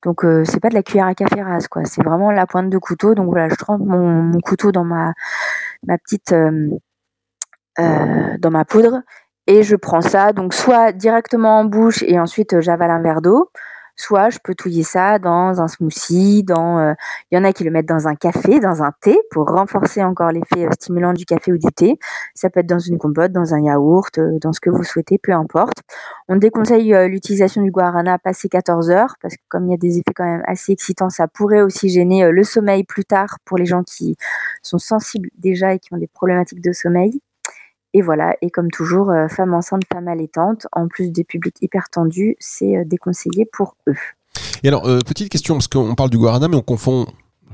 Donc 0.02 0.24
c'est 0.44 0.60
pas 0.60 0.70
de 0.70 0.74
la 0.74 0.82
cuillère 0.82 1.06
à 1.06 1.14
café 1.14 1.42
rase 1.42 1.68
quoi, 1.68 1.84
c'est 1.84 2.02
vraiment 2.02 2.30
la 2.30 2.46
pointe 2.46 2.70
de 2.70 2.78
couteau. 2.78 3.14
Donc 3.14 3.26
voilà, 3.26 3.48
je 3.48 3.54
trempe 3.54 3.82
mon, 3.84 4.38
couteau 4.40 4.72
dans 4.72 4.84
ma 4.84 5.12
petite 6.04 6.34
dans 7.76 8.50
ma 8.50 8.64
poudre 8.64 9.02
et 9.46 9.62
je 9.62 9.76
prends 9.76 10.00
ça 10.00 10.32
donc 10.32 10.54
soit 10.54 10.92
directement 10.92 11.60
en 11.60 11.64
bouche 11.64 12.02
et 12.02 12.18
ensuite 12.18 12.60
j'avale 12.60 12.90
un 12.90 13.02
verre 13.02 13.20
d'eau, 13.20 13.50
Soit 14.00 14.30
je 14.30 14.38
peux 14.42 14.54
touiller 14.54 14.82
ça 14.82 15.18
dans 15.18 15.60
un 15.60 15.68
smoothie, 15.68 16.42
dans 16.42 16.78
euh, 16.78 16.94
il 17.30 17.36
y 17.36 17.38
en 17.38 17.44
a 17.44 17.52
qui 17.52 17.64
le 17.64 17.70
mettent 17.70 17.88
dans 17.88 18.08
un 18.08 18.14
café, 18.14 18.58
dans 18.58 18.82
un 18.82 18.92
thé 19.02 19.20
pour 19.30 19.46
renforcer 19.46 20.02
encore 20.02 20.30
l'effet 20.30 20.64
euh, 20.64 20.70
stimulant 20.72 21.12
du 21.12 21.26
café 21.26 21.52
ou 21.52 21.58
du 21.58 21.70
thé. 21.70 21.98
Ça 22.34 22.48
peut 22.48 22.60
être 22.60 22.66
dans 22.66 22.78
une 22.78 22.96
compote, 22.96 23.30
dans 23.30 23.52
un 23.52 23.60
yaourt, 23.60 24.16
euh, 24.16 24.38
dans 24.40 24.54
ce 24.54 24.60
que 24.60 24.70
vous 24.70 24.84
souhaitez, 24.84 25.18
peu 25.18 25.32
importe. 25.32 25.82
On 26.28 26.36
déconseille 26.36 26.94
l'utilisation 27.10 27.60
du 27.60 27.70
guarana 27.70 28.18
passé 28.18 28.48
14 28.48 28.88
heures 28.90 29.16
parce 29.20 29.34
que 29.34 29.42
comme 29.50 29.66
il 29.66 29.72
y 29.72 29.74
a 29.74 29.76
des 29.76 29.98
effets 29.98 30.14
quand 30.14 30.24
même 30.24 30.44
assez 30.46 30.72
excitants, 30.72 31.10
ça 31.10 31.28
pourrait 31.28 31.60
aussi 31.60 31.90
gêner 31.90 32.30
le 32.30 32.42
sommeil 32.42 32.84
plus 32.84 33.04
tard 33.04 33.36
pour 33.44 33.58
les 33.58 33.66
gens 33.66 33.82
qui 33.82 34.16
sont 34.62 34.78
sensibles 34.78 35.28
déjà 35.36 35.74
et 35.74 35.78
qui 35.78 35.92
ont 35.92 35.98
des 35.98 36.06
problématiques 36.06 36.62
de 36.62 36.72
sommeil. 36.72 37.20
Et 37.92 38.02
voilà, 38.02 38.36
et 38.40 38.50
comme 38.50 38.70
toujours, 38.70 39.10
euh, 39.10 39.26
femmes 39.28 39.54
enceintes, 39.54 39.82
femmes 39.92 40.06
allaitantes, 40.06 40.66
en 40.72 40.86
plus 40.86 41.10
des 41.10 41.24
publics 41.24 41.56
hyper 41.60 41.90
tendus, 41.90 42.36
c'est 42.38 42.76
euh, 42.76 42.84
déconseillé 42.84 43.46
pour 43.52 43.76
eux. 43.88 43.96
Et 44.62 44.68
alors, 44.68 44.86
euh, 44.86 45.00
petite 45.00 45.28
question, 45.28 45.56
parce 45.56 45.66
qu'on 45.66 45.94
parle 45.96 46.10
du 46.10 46.18
guarana, 46.18 46.46
mais 46.46 46.56
on 46.56 46.62
confond. 46.62 47.06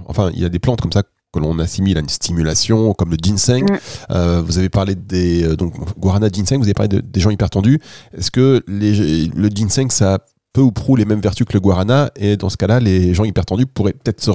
Enfin, 0.07 0.31
il 0.35 0.41
y 0.41 0.45
a 0.45 0.51
des 0.51 0.59
plantes 0.59 0.83
comme 0.83 0.93
ça 0.93 1.03
que 1.03 1.41
l'on 1.41 1.59
assimile 1.59 1.97
à 1.97 2.01
une 2.01 2.09
stimulation, 2.09 2.93
comme 2.93 3.11
le 3.11 3.17
ginseng. 3.21 3.65
Mm. 3.65 4.41
vous 4.41 4.59
avez 4.59 4.69
parlé 4.69 4.95
des. 4.95 5.57
donc, 5.57 5.75
guarana, 5.99 6.29
ginseng, 6.29 6.59
vous 6.59 6.65
avez 6.65 6.75
parlé 6.75 7.01
des 7.03 7.21
gens 7.21 7.31
hyper 7.31 7.49
tendus. 7.49 7.81
Est-ce 8.17 8.31
que 8.31 8.63
les, 8.69 9.27
le 9.27 9.49
ginseng, 9.49 9.91
ça 9.91 10.15
a 10.15 10.19
peu 10.53 10.61
ou 10.61 10.71
prou 10.71 10.97
les 10.97 11.05
mêmes 11.05 11.21
vertus 11.21 11.47
que 11.47 11.55
le 11.55 11.61
guarana? 11.61 12.11
Et 12.17 12.37
dans 12.37 12.51
ce 12.51 12.57
cas-là, 12.59 12.79
les 12.79 13.15
gens 13.15 13.25
hyper 13.25 13.47
tendus 13.47 13.67
pourraient 13.67 13.95
peut-être 13.95 14.21
se 14.21 14.31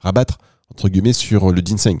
rabattre, 0.00 0.38
entre 0.70 0.88
guillemets, 0.88 1.12
sur 1.12 1.52
le 1.52 1.60
ginseng 1.64 1.98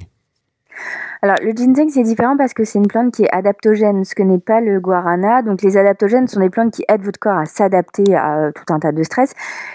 alors, 1.20 1.36
le 1.42 1.50
ginseng, 1.50 1.88
c'est 1.88 2.04
différent 2.04 2.36
parce 2.36 2.54
que 2.54 2.62
c'est 2.62 2.78
une 2.78 2.86
plante 2.86 3.12
qui 3.12 3.24
est 3.24 3.34
adaptogène, 3.34 4.04
ce 4.04 4.14
que 4.14 4.22
n'est 4.22 4.38
pas 4.38 4.60
le 4.60 4.78
guarana. 4.78 5.42
Donc, 5.42 5.62
les 5.62 5.76
adaptogènes 5.76 6.28
sont 6.28 6.38
des 6.38 6.48
plantes 6.48 6.72
qui 6.72 6.84
aident 6.88 7.02
votre 7.02 7.18
corps 7.18 7.38
à 7.38 7.44
s'adapter 7.44 8.14
à 8.14 8.38
euh, 8.38 8.52
tout 8.52 8.72
un 8.72 8.78
tas 8.78 8.92
de 8.92 9.02
stress. 9.02 9.34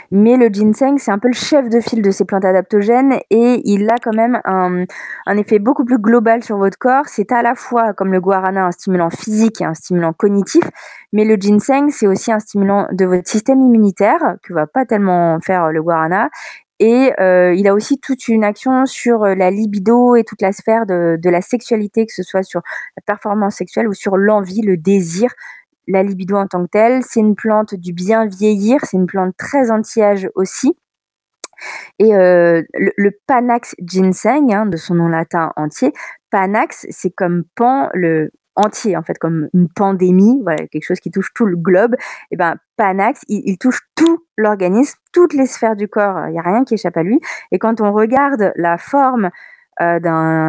Mais 0.09 0.38
le 0.38 0.47
ginseng, 0.47 0.97
c'est 0.97 1.12
un 1.12 1.19
peu 1.19 1.27
le 1.27 1.33
chef 1.33 1.67
de 1.67 1.81
file 1.81 2.01
de 2.01 2.12
ces 2.12 2.23
plantes 2.23 2.45
adaptogènes 2.45 3.19
et 3.29 3.62
il 3.65 3.89
a 3.89 3.95
quand 4.01 4.13
même 4.13 4.39
un, 4.45 4.85
effet 5.38 5.59
beaucoup 5.59 5.83
plus 5.83 5.97
global 5.97 6.43
sur 6.43 6.57
votre 6.57 6.77
corps. 6.77 7.07
C'est 7.07 7.33
à 7.33 7.41
la 7.41 7.55
fois, 7.55 7.91
comme 7.91 8.13
le 8.13 8.21
guarana, 8.21 8.67
un 8.67 8.71
stimulant 8.71 9.09
physique 9.09 9.59
et 9.59 9.65
un 9.65 9.73
stimulant 9.73 10.13
cognitif. 10.13 10.63
Mais 11.12 11.25
le 11.25 11.35
ginseng, 11.35 11.89
c'est 11.89 12.07
aussi 12.07 12.31
un 12.31 12.39
stimulant 12.39 12.88
de 12.91 13.05
votre 13.05 13.27
système 13.27 13.59
immunitaire, 13.62 14.38
que 14.43 14.53
va 14.53 14.65
pas 14.65 14.85
tellement 14.85 15.39
faire 15.41 15.71
le 15.71 15.83
guarana, 15.83 16.29
et 16.80 17.12
euh, 17.20 17.53
il 17.53 17.68
a 17.68 17.74
aussi 17.74 18.00
toute 18.00 18.27
une 18.27 18.44
action 18.44 18.86
sur 18.86 19.24
euh, 19.24 19.36
la 19.36 19.51
libido 19.51 20.15
et 20.15 20.24
toute 20.24 20.42
la 20.42 20.51
sphère 20.51 20.86
de, 20.86 21.30
la 21.30 21.42
sexualité, 21.42 22.06
que 22.06 22.13
ce 22.13 22.24
soit 22.24 22.44
sur 22.44 22.62
la 22.98 23.01
performance 23.06 23.56
sexuelle 23.56 23.88
ou 23.88 23.94
sur 23.94 24.18
l'envie, 24.18 24.62
le 24.62 24.77
désir, 24.77 25.32
la 25.88 26.03
libido 26.03 26.36
en 26.36 26.48
tant 26.48 26.63
que 26.63 26.70
telle. 26.70 27.03
C'est 27.03 27.20
une 27.20 27.36
plante 27.36 27.75
du 27.75 27.94
bien 27.94 28.25
vieillir, 28.25 28.80
c'est 28.84 28.98
une 28.98 29.06
plante 29.06 29.36
très 29.38 29.72
anti-âge 29.72 30.30
aussi. 30.36 30.75
Et 32.00 32.15
euh, 32.15 32.63
le, 32.74 33.12
Panax 33.27 33.75
ginseng, 33.80 34.51
hein, 34.51 34.65
de 34.65 34.75
son 34.75 34.96
nom 34.96 35.08
latin 35.08 35.53
entier, 35.56 35.94
Panax, 36.32 36.88
c'est 36.89 37.12
comme 37.12 37.44
pan, 37.56 37.89
le, 37.94 38.32
entier 38.55 38.95
en 38.98 39.03
fait 39.03 39.17
comme 39.17 39.50
une 39.53 39.67
pandémie 39.69 40.39
voilà 40.43 40.67
quelque 40.67 40.83
chose 40.83 41.00
qui 41.00 41.12
touche 41.12 41.33
tout 41.33 41.45
le 41.45 41.55
globe. 41.55 41.95
Et 41.95 42.33
eh 42.33 42.38
ben 42.38 42.55
Panax 42.77 43.22
il, 43.27 43.57
touche 43.57 43.81
tout 43.95 44.25
l'organisme 44.38 44.98
toutes 45.12 45.33
les 45.33 45.45
sphères 45.45 45.75
du 45.75 45.88
corps. 45.88 46.27
Il 46.29 46.36
y 46.36 46.39
a 46.39 46.41
rien 46.41 46.63
qui 46.63 46.75
échappe 46.75 46.98
à 46.98 47.03
lui. 47.03 47.19
Et 47.51 47.60
quand 47.60 47.81
on 47.81 47.91
regarde 47.93 48.51
la 48.55 48.77
forme 48.77 49.29
euh, 49.81 50.00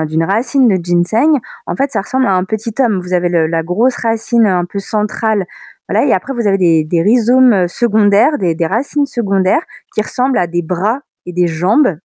d'une 0.06 0.24
racine 0.24 0.68
de 0.68 0.82
ginseng 0.82 1.38
en 1.66 1.76
fait 1.76 1.90
ça 1.92 2.02
ressemble 2.02 2.26
à 2.26 2.34
un 2.34 2.44
petit 2.44 2.74
homme. 2.78 3.00
Vous 3.00 3.12
avez 3.12 3.28
la 3.28 3.62
grosse 3.62 3.96
racine 3.96 4.46
un 4.46 4.64
peu 4.64 4.78
centrale 4.78 5.46
voilà 5.88 6.06
et 6.06 6.12
après 6.12 6.32
vous 6.32 6.46
avez 6.46 6.58
des, 6.58 6.84
des 6.84 7.02
rhizomes 7.02 7.68
secondaires 7.68 8.38
des, 8.38 8.54
des 8.54 8.66
racines 8.66 9.06
secondaires 9.06 9.62
qui 9.94 10.02
ressemblent 10.02 10.38
à 10.38 10.46
des 10.46 10.62
bras 10.62 11.00
et 11.26 11.32
des 11.32 11.46
jambes 11.46 11.96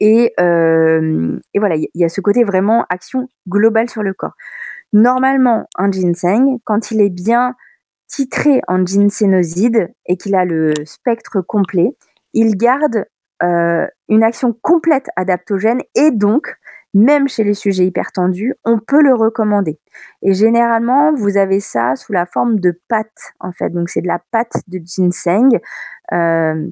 et, 0.00 0.32
euh, 0.40 1.38
et 1.54 1.58
voilà, 1.58 1.76
il 1.76 1.88
y 1.94 2.04
a 2.04 2.08
ce 2.08 2.20
côté 2.20 2.44
vraiment 2.44 2.86
action 2.88 3.28
globale 3.48 3.88
sur 3.88 4.02
le 4.02 4.14
corps. 4.14 4.34
Normalement, 4.92 5.66
un 5.76 5.90
ginseng, 5.90 6.58
quand 6.64 6.90
il 6.90 7.00
est 7.00 7.10
bien 7.10 7.54
titré 8.06 8.62
en 8.68 8.84
ginsénoside 8.84 9.92
et 10.06 10.16
qu'il 10.16 10.34
a 10.34 10.44
le 10.44 10.72
spectre 10.84 11.42
complet, 11.42 11.90
il 12.32 12.56
garde 12.56 13.04
euh, 13.42 13.86
une 14.08 14.24
action 14.24 14.56
complète 14.62 15.08
adaptogène 15.16 15.82
et 15.94 16.10
donc, 16.10 16.56
même 16.94 17.28
chez 17.28 17.44
les 17.44 17.54
sujets 17.54 17.86
hypertendus, 17.86 18.54
on 18.64 18.78
peut 18.78 19.02
le 19.02 19.14
recommander. 19.14 19.78
Et 20.22 20.32
généralement, 20.32 21.12
vous 21.12 21.36
avez 21.36 21.60
ça 21.60 21.94
sous 21.96 22.12
la 22.12 22.24
forme 22.24 22.58
de 22.60 22.80
pâte, 22.88 23.34
en 23.40 23.52
fait. 23.52 23.70
Donc, 23.70 23.90
c'est 23.90 24.00
de 24.00 24.06
la 24.06 24.20
pâte 24.30 24.62
de 24.68 24.80
ginseng. 24.82 25.60
Euh, 26.12 26.66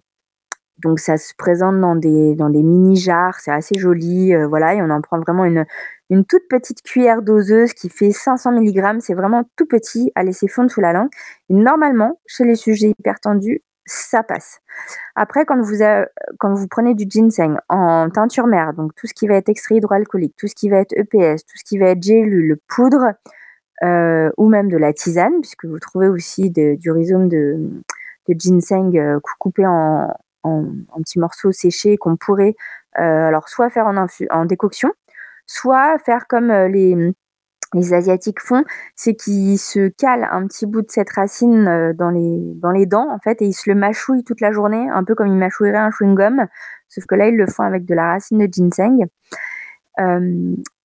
donc 0.78 1.00
ça 1.00 1.16
se 1.16 1.33
présente 1.37 1.80
dans 1.80 1.97
des, 1.97 2.35
dans 2.35 2.50
des 2.50 2.62
mini 2.62 2.97
jars, 2.97 3.40
c'est 3.40 3.50
assez 3.50 3.78
joli, 3.78 4.35
euh, 4.35 4.47
voilà, 4.47 4.75
et 4.75 4.83
on 4.83 4.90
en 4.90 5.00
prend 5.00 5.18
vraiment 5.21 5.45
une, 5.45 5.64
une 6.11 6.25
toute 6.25 6.49
petite 6.49 6.83
cuillère 6.83 7.23
doseuse 7.23 7.73
qui 7.73 7.88
fait 7.88 8.12
500 8.12 8.52
mg, 8.52 9.00
c'est 9.00 9.14
vraiment 9.14 9.45
tout 9.56 9.66
petit 9.66 10.12
à 10.14 10.23
laisser 10.23 10.49
fondre 10.49 10.71
sous 10.71 10.80
la 10.80 10.92
langue. 10.92 11.09
Et 11.49 11.54
normalement, 11.54 12.21
chez 12.26 12.45
les 12.45 12.56
sujets 12.56 12.92
hypertendus, 12.99 13.62
ça 13.87 14.23
passe. 14.23 14.61
Après, 15.14 15.45
quand 15.47 15.61
vous, 15.61 15.78
quand 16.38 16.52
vous 16.54 16.68
prenez 16.68 16.95
du 16.95 17.06
ginseng 17.09 17.56
en 17.68 18.11
teinture 18.11 18.47
mère, 18.47 18.75
donc 18.75 18.95
tout 18.97 19.06
ce 19.06 19.14
qui 19.14 19.28
va 19.28 19.37
être 19.37 19.49
extrait 19.49 19.76
hydroalcoolique, 19.76 20.35
tout 20.37 20.49
ce 20.49 20.54
qui 20.54 20.68
va 20.68 20.78
être 20.78 20.92
EPS, 20.92 21.45
tout 21.45 21.56
ce 21.56 21.64
qui 21.64 21.78
va 21.78 21.90
être 21.90 22.02
gélule, 22.02 22.59
poudre, 22.68 23.12
euh, 23.83 24.30
ou 24.37 24.49
même 24.49 24.68
de 24.71 24.76
la 24.76 24.92
tisane, 24.92 25.40
puisque 25.40 25.64
vous 25.66 25.78
trouvez 25.78 26.09
aussi 26.09 26.50
du 26.50 26.90
rhizome 26.90 27.28
de, 27.28 27.56
de 28.28 28.35
ginseng 28.38 28.97
euh, 28.97 29.21
coupé 29.38 29.66
en, 29.66 30.09
en, 30.46 31.00
petits 31.02 31.18
morceaux 31.18 31.52
séchés 31.52 31.96
qu'on 31.96 32.16
pourrait 32.16 32.54
euh, 32.98 33.28
alors 33.28 33.48
soit 33.48 33.70
faire 33.70 33.86
en, 33.86 34.44
décoction, 34.46 34.90
soit 35.46 35.98
faire 35.98 36.26
comme 36.26 36.50
euh, 36.50 36.68
les, 36.68 37.14
les 37.74 37.94
asiatiques 37.94 38.40
font, 38.40 38.64
c'est 38.94 39.14
qu'ils 39.14 39.58
se 39.58 39.88
calent 39.88 40.28
un 40.30 40.46
petit 40.46 40.66
bout 40.66 40.82
de 40.82 40.90
cette 40.90 41.10
racine 41.10 41.68
euh, 41.68 41.92
dans 41.92 42.10
les, 42.10 42.54
dans 42.56 42.70
les 42.70 42.86
dents 42.86 43.10
en 43.10 43.18
fait 43.18 43.42
et 43.42 43.46
ils 43.46 43.52
se 43.52 43.68
le 43.68 43.76
mâchouillent 43.76 44.24
toute 44.24 44.40
la 44.40 44.52
journée, 44.52 44.88
un 44.88 45.04
peu 45.04 45.14
comme 45.14 45.28
ils 45.28 45.36
mâchouilleraient 45.36 45.78
un 45.78 45.90
chewing-gum, 45.90 46.46
sauf 46.88 47.04
que 47.04 47.14
là 47.14 47.28
ils 47.28 47.36
le 47.36 47.46
font 47.46 47.64
avec 47.64 47.84
de 47.84 47.94
la 47.94 48.12
racine 48.12 48.38
de 48.38 48.48
ginseng. 48.50 49.06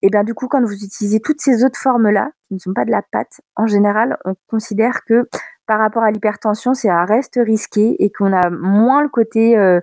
Et 0.02 0.10
bien 0.10 0.24
du 0.24 0.34
coup, 0.34 0.48
quand 0.48 0.62
vous 0.64 0.84
utilisez 0.84 1.20
toutes 1.20 1.42
ces 1.42 1.64
autres 1.64 1.80
formes-là, 1.80 2.32
qui 2.48 2.56
ne 2.56 2.60
sont 2.60 2.74
pas 2.74 2.86
de 2.86 2.92
la 2.92 3.02
pâte, 3.02 3.42
en 3.56 3.68
général, 3.68 4.18
on 4.26 4.34
considère 4.48 5.04
que 5.06 5.28
par 5.68 5.80
rapport 5.80 6.04
à 6.04 6.12
l'hypertension, 6.12 6.74
c'est 6.74 6.90
un 6.90 7.06
reste 7.06 7.40
risqué 7.42 7.96
et 8.04 8.12
qu'on 8.12 8.34
a 8.34 8.50
moins 8.50 9.02
le 9.02 9.10
côté 9.10 9.58
euh, 9.58 9.80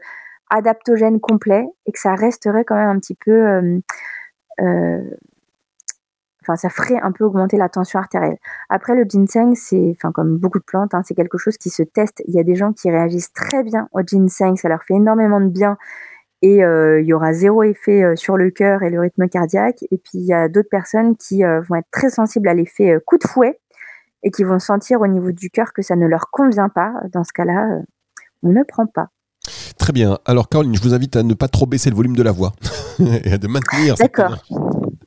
adaptogène 0.51 1.21
complet 1.21 1.67
et 1.87 1.93
que 1.93 1.99
ça 1.99 2.15
resterait 2.15 2.65
quand 2.65 2.75
même 2.75 2.89
un 2.89 2.99
petit 2.99 3.15
peu. 3.15 3.31
Euh, 3.31 3.79
euh, 4.61 5.03
enfin, 6.43 6.57
ça 6.57 6.69
ferait 6.69 7.01
un 7.01 7.13
peu 7.13 7.25
augmenter 7.25 7.57
la 7.57 7.69
tension 7.69 7.99
artérielle. 7.99 8.39
Après, 8.69 8.95
le 8.95 9.05
ginseng, 9.09 9.55
c'est, 9.55 9.97
comme 10.15 10.37
beaucoup 10.37 10.59
de 10.59 10.65
plantes, 10.65 10.95
hein, 10.95 11.03
c'est 11.05 11.15
quelque 11.15 11.39
chose 11.39 11.57
qui 11.59 11.71
se 11.71 11.83
teste. 11.83 12.23
Il 12.27 12.35
y 12.35 12.41
a 12.41 12.45
des 12.45 12.55
gens 12.55 12.73
qui 12.73 12.91
réagissent 12.91 13.33
très 13.33 13.63
bien 13.63 13.89
au 13.93 14.01
ginseng, 14.03 14.57
ça 14.57 14.69
leur 14.69 14.83
fait 14.83 14.95
énormément 14.95 15.41
de 15.41 15.49
bien 15.49 15.79
et 16.43 16.59
il 16.59 17.05
y 17.05 17.13
aura 17.13 17.33
zéro 17.33 17.63
effet 17.63 18.15
sur 18.17 18.37
le 18.37 18.51
cœur 18.51 18.83
et 18.83 18.91
le 18.91 19.01
rythme 19.01 19.29
cardiaque. 19.29 19.83
Et 19.91 19.99
puis 19.99 20.19
il 20.19 20.25
y 20.25 20.33
a 20.33 20.49
d'autres 20.49 20.69
personnes 20.71 21.17
qui 21.17 21.43
vont 21.43 21.75
être 21.77 21.91
très 21.91 22.11
sensibles 22.11 22.49
à 22.49 22.55
l'effet 22.55 22.99
coup 23.05 23.19
de 23.19 23.27
fouet 23.27 23.59
et 24.23 24.31
qui 24.31 24.45
vont 24.45 24.59
sentir 24.59 25.01
au 25.01 25.07
niveau 25.07 25.33
du 25.33 25.51
cœur 25.51 25.73
que 25.73 25.83
ça 25.83 25.97
ne 25.97 26.07
leur 26.07 26.31
convient 26.31 26.69
pas, 26.69 26.93
dans 27.13 27.25
ce 27.25 27.33
cas-là, 27.33 27.69
euh, 27.73 27.83
on 28.43 28.51
ne 28.51 28.63
prend 28.63 28.87
pas. 28.87 29.09
Très 29.79 29.93
bien. 29.93 30.19
Alors 30.27 30.49
Caroline, 30.49 30.75
je 30.75 30.83
vous 30.83 30.95
invite 30.95 31.17
à 31.17 31.23
ne 31.23 31.35
pas 31.35 31.49
trop 31.49 31.67
baisser 31.67 31.91
le 31.91 31.97
volume 31.97 32.17
de 32.17 32.23
la 32.23 32.33
voix 32.33 32.53
et 33.25 33.33
à 33.33 33.39
de 33.39 33.49
maintenir. 33.49 33.95
D'accord. 33.95 34.37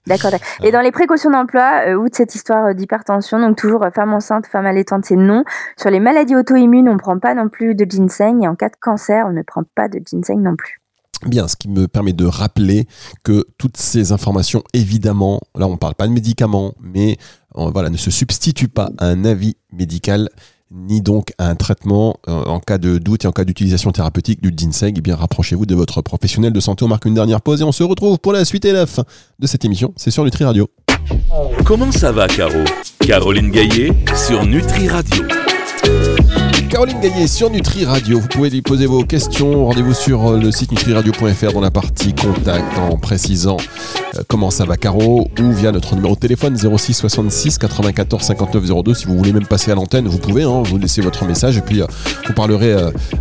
D'accord. 0.08 0.32
Et 0.64 0.72
dans 0.72 0.82
les 0.82 0.92
précautions 0.92 1.30
d'emploi, 1.30 1.84
euh, 1.88 1.94
ou 1.94 2.10
de 2.10 2.16
cette 2.16 2.34
histoire 2.34 2.68
euh, 2.68 2.74
d'hypertension, 2.74 3.40
donc 3.40 3.56
toujours 3.56 3.86
femme 3.94 4.14
enceinte, 4.14 4.48
femme 4.48 4.66
allaitante, 4.66 5.06
c'est 5.06 5.16
non. 5.16 5.44
Sur 5.78 5.92
les 5.92 6.00
maladies 6.00 6.36
auto-immunes, 6.36 6.90
on 6.90 6.94
ne 6.94 7.00
prend 7.00 7.20
pas 7.20 7.36
non 7.36 7.50
plus 7.50 7.76
de 7.76 7.86
ginseng. 7.88 8.42
Et 8.42 8.48
en 8.48 8.56
cas 8.56 8.70
de 8.70 8.76
cancer, 8.80 9.26
on 9.28 9.32
ne 9.32 9.44
prend 9.44 9.64
pas 9.76 9.88
de 9.88 10.00
ginseng 10.04 10.42
non 10.42 10.56
plus. 10.56 10.81
Bien, 11.26 11.48
ce 11.48 11.56
qui 11.56 11.68
me 11.70 11.88
permet 11.88 12.14
de 12.14 12.26
rappeler 12.26 12.88
que 13.24 13.46
toutes 13.58 13.78
ces 13.78 14.12
informations, 14.12 14.64
évidemment, 14.74 15.40
là 15.56 15.68
on 15.68 15.74
ne 15.74 15.78
parle 15.78 15.96
pas 15.96 16.08
de 16.08 16.14
médicaments, 16.14 16.74
mais 16.82 17.18
voilà, 17.56 17.90
ne 17.90 17.98
se 17.98 18.12
substituent 18.12 18.70
pas 18.70 18.90
à 18.98 19.08
un 19.08 19.26
avis 19.26 19.56
médical 19.72 20.30
ni 20.72 21.02
donc 21.02 21.34
à 21.38 21.48
un 21.48 21.56
traitement 21.56 22.18
euh, 22.28 22.44
en 22.46 22.60
cas 22.60 22.78
de 22.78 22.98
doute 22.98 23.26
et 23.26 23.28
en 23.28 23.32
cas 23.32 23.44
d'utilisation 23.44 23.92
thérapeutique 23.92 24.42
du 24.42 24.54
ginseng. 24.56 24.94
Eh 24.96 25.02
bien, 25.02 25.16
rapprochez-vous 25.16 25.66
de 25.66 25.76
votre 25.76 26.02
professionnel 26.02 26.54
de 26.54 26.60
santé. 26.60 26.86
On 26.86 26.88
marque 26.88 27.06
une 27.06 27.14
dernière 27.14 27.42
pause 27.42 27.62
et 27.62 27.64
on 27.64 27.72
se 27.72 27.84
retrouve 27.84 28.20
pour 28.20 28.34
la 28.34 28.46
suite 28.46 28.66
et 28.66 28.72
la 28.72 28.86
fin 28.86 29.04
de 29.40 29.48
cette 29.48 29.66
émission. 29.66 29.94
C'est 29.98 30.12
sur 30.12 30.24
Nutri 30.24 30.46
Radio. 30.46 30.70
Comment 31.66 31.92
ça 31.92 32.12
va, 32.12 32.28
Caro? 32.28 32.64
Caroline 33.00 33.52
Gaillet 33.52 33.92
sur 34.16 34.46
Nutri 34.46 34.88
Radio. 34.88 35.24
Caroline 36.72 37.02
Gaillet 37.02 37.28
sur 37.28 37.50
Nutri 37.50 37.84
Radio. 37.84 38.18
Vous 38.18 38.30
pouvez 38.30 38.50
lui 38.50 38.62
poser 38.62 38.86
vos 38.86 39.04
questions. 39.04 39.66
Rendez-vous 39.66 39.94
sur 39.94 40.32
euh, 40.32 40.40
le 40.40 40.52
site 40.54 40.72
nutriradio.fr 40.72 41.52
dans 41.52 41.60
la 41.60 41.70
partie 41.70 42.16
contact 42.16 42.78
en 42.80 42.96
précisant 42.96 43.58
euh, 44.16 44.22
comment 44.30 44.50
ça 44.52 44.64
va 44.64 44.78
Caro 44.78 45.28
ou 45.42 45.52
via 45.52 45.74
notre 45.74 45.96
numéro 45.96 46.16
de 46.16 46.20
téléphone 46.22 46.56
06 46.56 46.94
66 46.94 47.58
94 47.58 48.24
59 48.24 48.84
02. 48.84 48.94
Si 48.94 49.06
vous 49.06 49.18
voulez 49.18 49.34
même 49.34 49.46
passer 49.46 49.72
à 49.72 49.76
l'antenne, 49.76 50.08
vous 50.08 50.18
pouvez. 50.18 50.44
Hein, 50.44 50.64
vous 50.64 50.78
laissez 50.78 51.02
votre 51.02 51.26
message 51.26 51.58
et 51.58 51.62
puis 51.62 51.82
euh, 51.82 51.88
vous 52.26 52.34
parlerez 52.34 52.74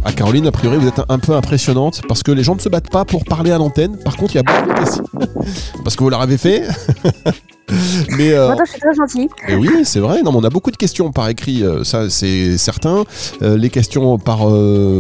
à 0.04 0.12
Caroline. 0.12 0.46
A 0.46 0.52
priori, 0.52 0.76
vous 0.76 0.86
êtes 0.86 1.02
un 1.08 1.18
peu 1.18 1.34
impressionnante 1.34 2.02
parce 2.06 2.22
que 2.22 2.30
les 2.30 2.44
gens 2.44 2.54
ne 2.54 2.60
se 2.60 2.68
battent 2.68 2.90
pas 2.90 3.04
pour 3.04 3.24
parler 3.24 3.50
à 3.50 3.58
l'antenne. 3.58 3.96
Par 4.04 4.16
contre, 4.16 4.36
il 4.36 4.36
y 4.36 4.40
a 4.40 4.44
beaucoup 4.44 4.68
de 4.68 4.78
questions. 4.78 5.04
parce 5.82 5.96
que 5.96 6.04
vous 6.04 6.10
l'avez 6.10 6.38
fait. 6.38 6.68
Mais 8.16 8.32
euh, 8.32 8.54
je 8.64 8.70
suis 8.70 8.80
très 8.80 8.94
gentil. 8.94 9.28
Et 9.48 9.54
oui, 9.54 9.70
c'est 9.84 10.00
vrai. 10.00 10.22
Non, 10.22 10.32
on 10.34 10.44
a 10.44 10.50
beaucoup 10.50 10.70
de 10.70 10.76
questions 10.76 11.12
par 11.12 11.28
écrit, 11.28 11.62
euh, 11.62 11.84
ça 11.84 12.10
c'est 12.10 12.58
certain. 12.58 13.04
Euh, 13.42 13.56
les 13.56 13.70
questions 13.70 14.18
par, 14.18 14.48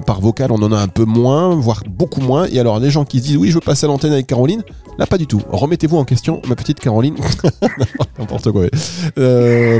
par 0.06 0.20
vocal, 0.20 0.52
on 0.52 0.62
en 0.62 0.72
a 0.72 0.78
un 0.78 0.88
peu 0.88 1.04
moins, 1.04 1.54
voire 1.54 1.82
beaucoup 1.88 2.20
moins. 2.20 2.46
Et 2.50 2.58
alors, 2.58 2.78
les 2.78 2.90
gens 2.90 3.04
qui 3.04 3.18
se 3.18 3.24
disent 3.24 3.36
oui, 3.36 3.48
je 3.48 3.54
veux 3.54 3.60
passer 3.60 3.86
à 3.86 3.88
l'antenne 3.88 4.12
avec 4.12 4.26
Caroline, 4.26 4.62
là 5.00 5.06
pas 5.06 5.18
du 5.18 5.26
tout. 5.26 5.42
Remettez-vous 5.50 5.96
en 5.96 6.04
question, 6.04 6.40
ma 6.46 6.54
petite 6.54 6.78
Caroline. 6.78 7.16
N'importe 8.18 8.52
quoi. 8.52 8.66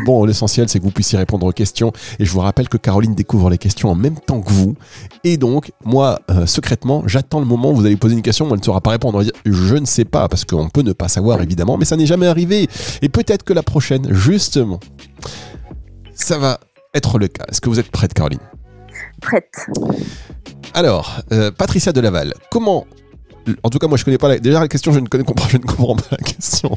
bon, 0.05 0.25
l'essentiel 0.25 0.69
c'est 0.69 0.79
que 0.79 0.85
vous 0.85 0.91
puissiez 0.91 1.19
répondre 1.19 1.47
aux 1.47 1.53
questions. 1.53 1.93
Et 2.19 2.25
je 2.25 2.33
vous 2.33 2.41
rappelle 2.41 2.69
que 2.69 2.79
Caroline 2.79 3.15
découvre 3.15 3.51
les 3.51 3.59
questions 3.59 3.91
en 3.91 3.95
même 3.95 4.19
temps 4.19 4.41
que 4.41 4.51
vous. 4.51 4.75
Et 5.23 5.37
donc, 5.37 5.71
moi, 5.85 6.19
secrètement, 6.47 7.05
j'attends 7.07 7.39
le 7.39 7.47
moment 7.47 7.71
où 7.71 7.77
vous 7.77 7.87
allez 7.87 7.97
poser 7.97 8.15
une 8.15 8.23
question, 8.23 8.49
elle 8.51 8.59
ne 8.59 8.65
saura 8.65 8.81
pas 8.81 8.91
répondre. 8.91 9.15
On 9.15 9.19
va 9.19 9.25
dire 9.25 9.35
je 9.45 9.77
ne 9.77 9.87
sais 9.87 10.05
pas, 10.05 10.29
parce 10.29 10.45
qu'on 10.45 10.69
peut 10.69 10.83
ne 10.83 10.93
pas 10.93 11.09
savoir 11.09 11.41
évidemment, 11.43 11.77
mais 11.77 11.85
ça 11.85 11.97
n'est 11.97 12.07
jamais 12.07 12.27
arrivé. 12.27 12.69
Et 13.03 13.09
peut-être 13.09 13.45
que 13.45 13.53
la 13.53 13.63
prochaine, 13.63 14.13
justement, 14.13 14.81
ça 16.15 16.39
va 16.39 16.59
être 16.95 17.19
le 17.19 17.29
cas. 17.29 17.45
Est-ce 17.49 17.61
que 17.61 17.69
vous 17.69 17.79
êtes 17.79 17.91
prête, 17.91 18.15
Caroline? 18.15 18.41
Prête. 19.21 19.67
Alors, 20.75 21.21
euh, 21.33 21.51
Patricia 21.51 21.93
de 21.93 22.01
Laval, 22.01 22.35
comment 22.51 22.87
en 23.63 23.71
tout 23.71 23.79
cas, 23.79 23.89
moi, 23.89 23.97
je 23.97 24.05
connais 24.05 24.19
pas 24.19 24.29
la... 24.29 24.39
Déjà, 24.39 24.61
la 24.61 24.69
question, 24.69 24.93
je 24.93 25.01
ne, 25.01 25.07
connais, 25.07 25.25
ne 25.25 25.59
comprends 25.59 25.97
pas 25.97 26.03
la 26.13 26.17
question. 26.19 26.71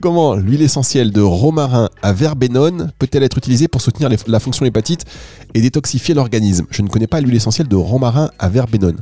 Comment 0.00 0.34
l'huile 0.34 0.62
essentielle 0.62 1.12
de 1.12 1.20
romarin 1.20 1.88
à 2.02 2.12
verbenone 2.12 2.92
peut-elle 2.98 3.22
être 3.22 3.38
utilisée 3.38 3.68
pour 3.68 3.80
soutenir 3.80 4.08
la 4.26 4.40
fonction 4.40 4.64
hépatite 4.66 5.04
et 5.54 5.60
détoxifier 5.60 6.14
l'organisme? 6.14 6.66
Je 6.70 6.82
ne 6.82 6.88
connais 6.88 7.06
pas 7.06 7.20
l'huile 7.20 7.36
essentielle 7.36 7.68
de 7.68 7.76
romarin 7.76 8.30
à 8.38 8.48
verbenone. 8.48 8.98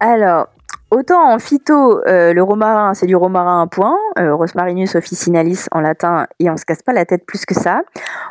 Alors, 0.00 0.48
Autant 0.94 1.32
en 1.32 1.40
phyto, 1.40 2.06
euh, 2.06 2.32
le 2.32 2.40
romarin, 2.40 2.94
c'est 2.94 3.06
du 3.06 3.16
romarin 3.16 3.62
à 3.62 3.66
point, 3.66 3.96
euh, 4.16 4.32
Rosmarinus 4.32 4.94
officinalis 4.94 5.66
en 5.72 5.80
latin, 5.80 6.28
et 6.38 6.48
on 6.50 6.56
se 6.56 6.64
casse 6.64 6.82
pas 6.82 6.92
la 6.92 7.04
tête 7.04 7.26
plus 7.26 7.44
que 7.44 7.54
ça. 7.54 7.82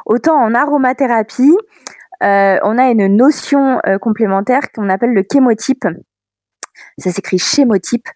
Autant 0.05 0.35
en 0.41 0.53
aromathérapie, 0.53 1.57
euh, 2.23 2.57
on 2.63 2.77
a 2.77 2.89
une 2.89 3.17
notion 3.17 3.79
complémentaire 3.99 4.71
qu'on 4.73 4.87
appelle 4.87 5.13
le 5.13 5.23
chémotype. 5.29 5.85
Ça 6.97 7.11
s'écrit 7.11 7.37
chémotype. 7.37 8.07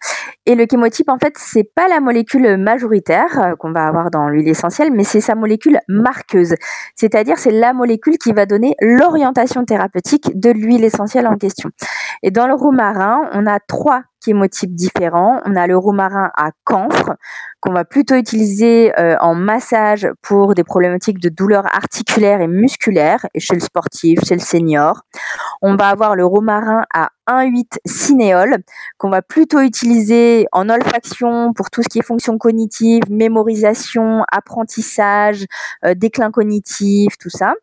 Et 0.46 0.54
le 0.54 0.66
chémotype, 0.70 1.08
en 1.08 1.18
fait, 1.18 1.34
c'est 1.36 1.64
pas 1.74 1.88
la 1.88 2.00
molécule 2.00 2.56
majoritaire 2.56 3.54
qu'on 3.58 3.72
va 3.72 3.86
avoir 3.86 4.10
dans 4.10 4.28
l'huile 4.28 4.48
essentielle, 4.48 4.92
mais 4.92 5.04
c'est 5.04 5.20
sa 5.20 5.34
molécule 5.34 5.78
marqueuse. 5.88 6.54
C'est-à-dire, 6.94 7.38
c'est 7.38 7.50
la 7.50 7.72
molécule 7.72 8.18
qui 8.18 8.32
va 8.32 8.46
donner 8.46 8.74
l'orientation 8.80 9.64
thérapeutique 9.64 10.38
de 10.38 10.50
l'huile 10.50 10.84
essentielle 10.84 11.26
en 11.26 11.36
question. 11.36 11.70
Et 12.22 12.30
dans 12.30 12.46
le 12.46 12.54
romarin, 12.54 13.28
on 13.32 13.46
a 13.46 13.60
trois 13.60 14.02
chémotypes 14.24 14.74
différents. 14.74 15.40
On 15.44 15.56
a 15.56 15.66
le 15.66 15.76
romarin 15.76 16.30
à 16.36 16.50
camphre 16.64 17.16
qu'on 17.60 17.72
va 17.72 17.84
plutôt 17.84 18.14
utiliser 18.14 18.92
euh, 18.98 19.16
en 19.20 19.34
massage 19.34 20.08
pour 20.22 20.54
des 20.54 20.64
problématiques 20.64 21.18
de 21.18 21.28
douleurs 21.28 21.66
articulaires 21.66 22.40
et 22.40 22.46
musculaires, 22.46 23.26
et 23.34 23.40
chez 23.40 23.54
le 23.54 23.60
sportif, 23.60 24.20
chez 24.24 24.34
le 24.34 24.40
senior. 24.40 25.02
On 25.62 25.76
va 25.76 25.88
avoir 25.88 26.14
le 26.14 26.24
romarin 26.24 26.84
à 26.92 27.10
1,8 27.28 27.78
cinéole 27.86 28.58
qu'on 28.96 29.10
va 29.10 29.22
plutôt 29.22 29.60
utiliser 29.60 30.46
en 30.52 30.68
olfaction 30.68 31.52
pour 31.52 31.70
tout 31.70 31.82
ce 31.82 31.88
qui 31.88 31.98
est 31.98 32.02
fonction 32.02 32.38
cognitive, 32.38 33.02
mémorisation, 33.10 34.24
apprentissage, 34.30 35.46
euh, 35.84 35.94
déclin 35.94 36.30
cognitif, 36.30 37.18
tout 37.18 37.30
ça. 37.30 37.54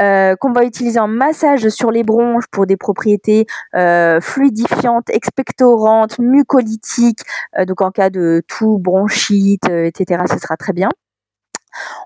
Euh, 0.00 0.34
qu'on 0.36 0.52
va 0.52 0.64
utiliser 0.64 0.98
en 0.98 1.08
massage 1.08 1.68
sur 1.68 1.90
les 1.90 2.04
bronches 2.04 2.46
pour 2.50 2.64
des 2.64 2.78
propriétés 2.78 3.46
euh, 3.74 4.18
fluidifiantes, 4.20 5.10
expectorantes, 5.10 6.18
mucolytiques. 6.18 7.20
Euh, 7.58 7.66
donc 7.66 7.82
en 7.82 7.90
cas 7.90 8.08
de 8.08 8.42
toux, 8.48 8.78
bronchite, 8.78 9.68
etc., 9.68 10.22
ce 10.30 10.38
sera 10.38 10.56
très 10.56 10.72
bien. 10.72 10.88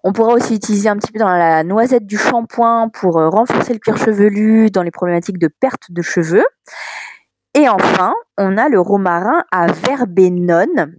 On 0.03 0.13
pourra 0.13 0.35
aussi 0.35 0.57
utiliser 0.57 0.89
un 0.89 0.97
petit 0.97 1.13
peu 1.13 1.21
dans 1.21 1.29
la 1.29 1.63
noisette 1.63 2.05
du 2.05 2.19
shampoing 2.19 2.89
pour 2.89 3.15
renforcer 3.15 3.73
le 3.73 3.79
cuir 3.79 3.97
chevelu 3.97 4.71
dans 4.71 4.83
les 4.83 4.91
problématiques 4.91 5.39
de 5.39 5.49
perte 5.49 5.91
de 5.91 6.03
cheveux. 6.03 6.45
Et 7.55 7.69
enfin, 7.69 8.15
on 8.37 8.59
a 8.59 8.69
le 8.69 8.81
romarin 8.81 9.45
à 9.53 9.69
verbenone. 9.69 10.97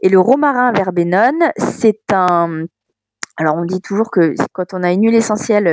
Et 0.00 0.08
le 0.08 0.18
romarin 0.18 0.68
à 0.68 0.72
verbenone, 0.72 1.52
c'est 1.56 2.12
un 2.12 2.66
alors 3.38 3.56
on 3.56 3.64
dit 3.64 3.80
toujours 3.80 4.10
que 4.10 4.34
quand 4.52 4.74
on 4.74 4.82
a 4.82 4.92
une 4.92 5.04
huile 5.04 5.14
essentielle 5.14 5.66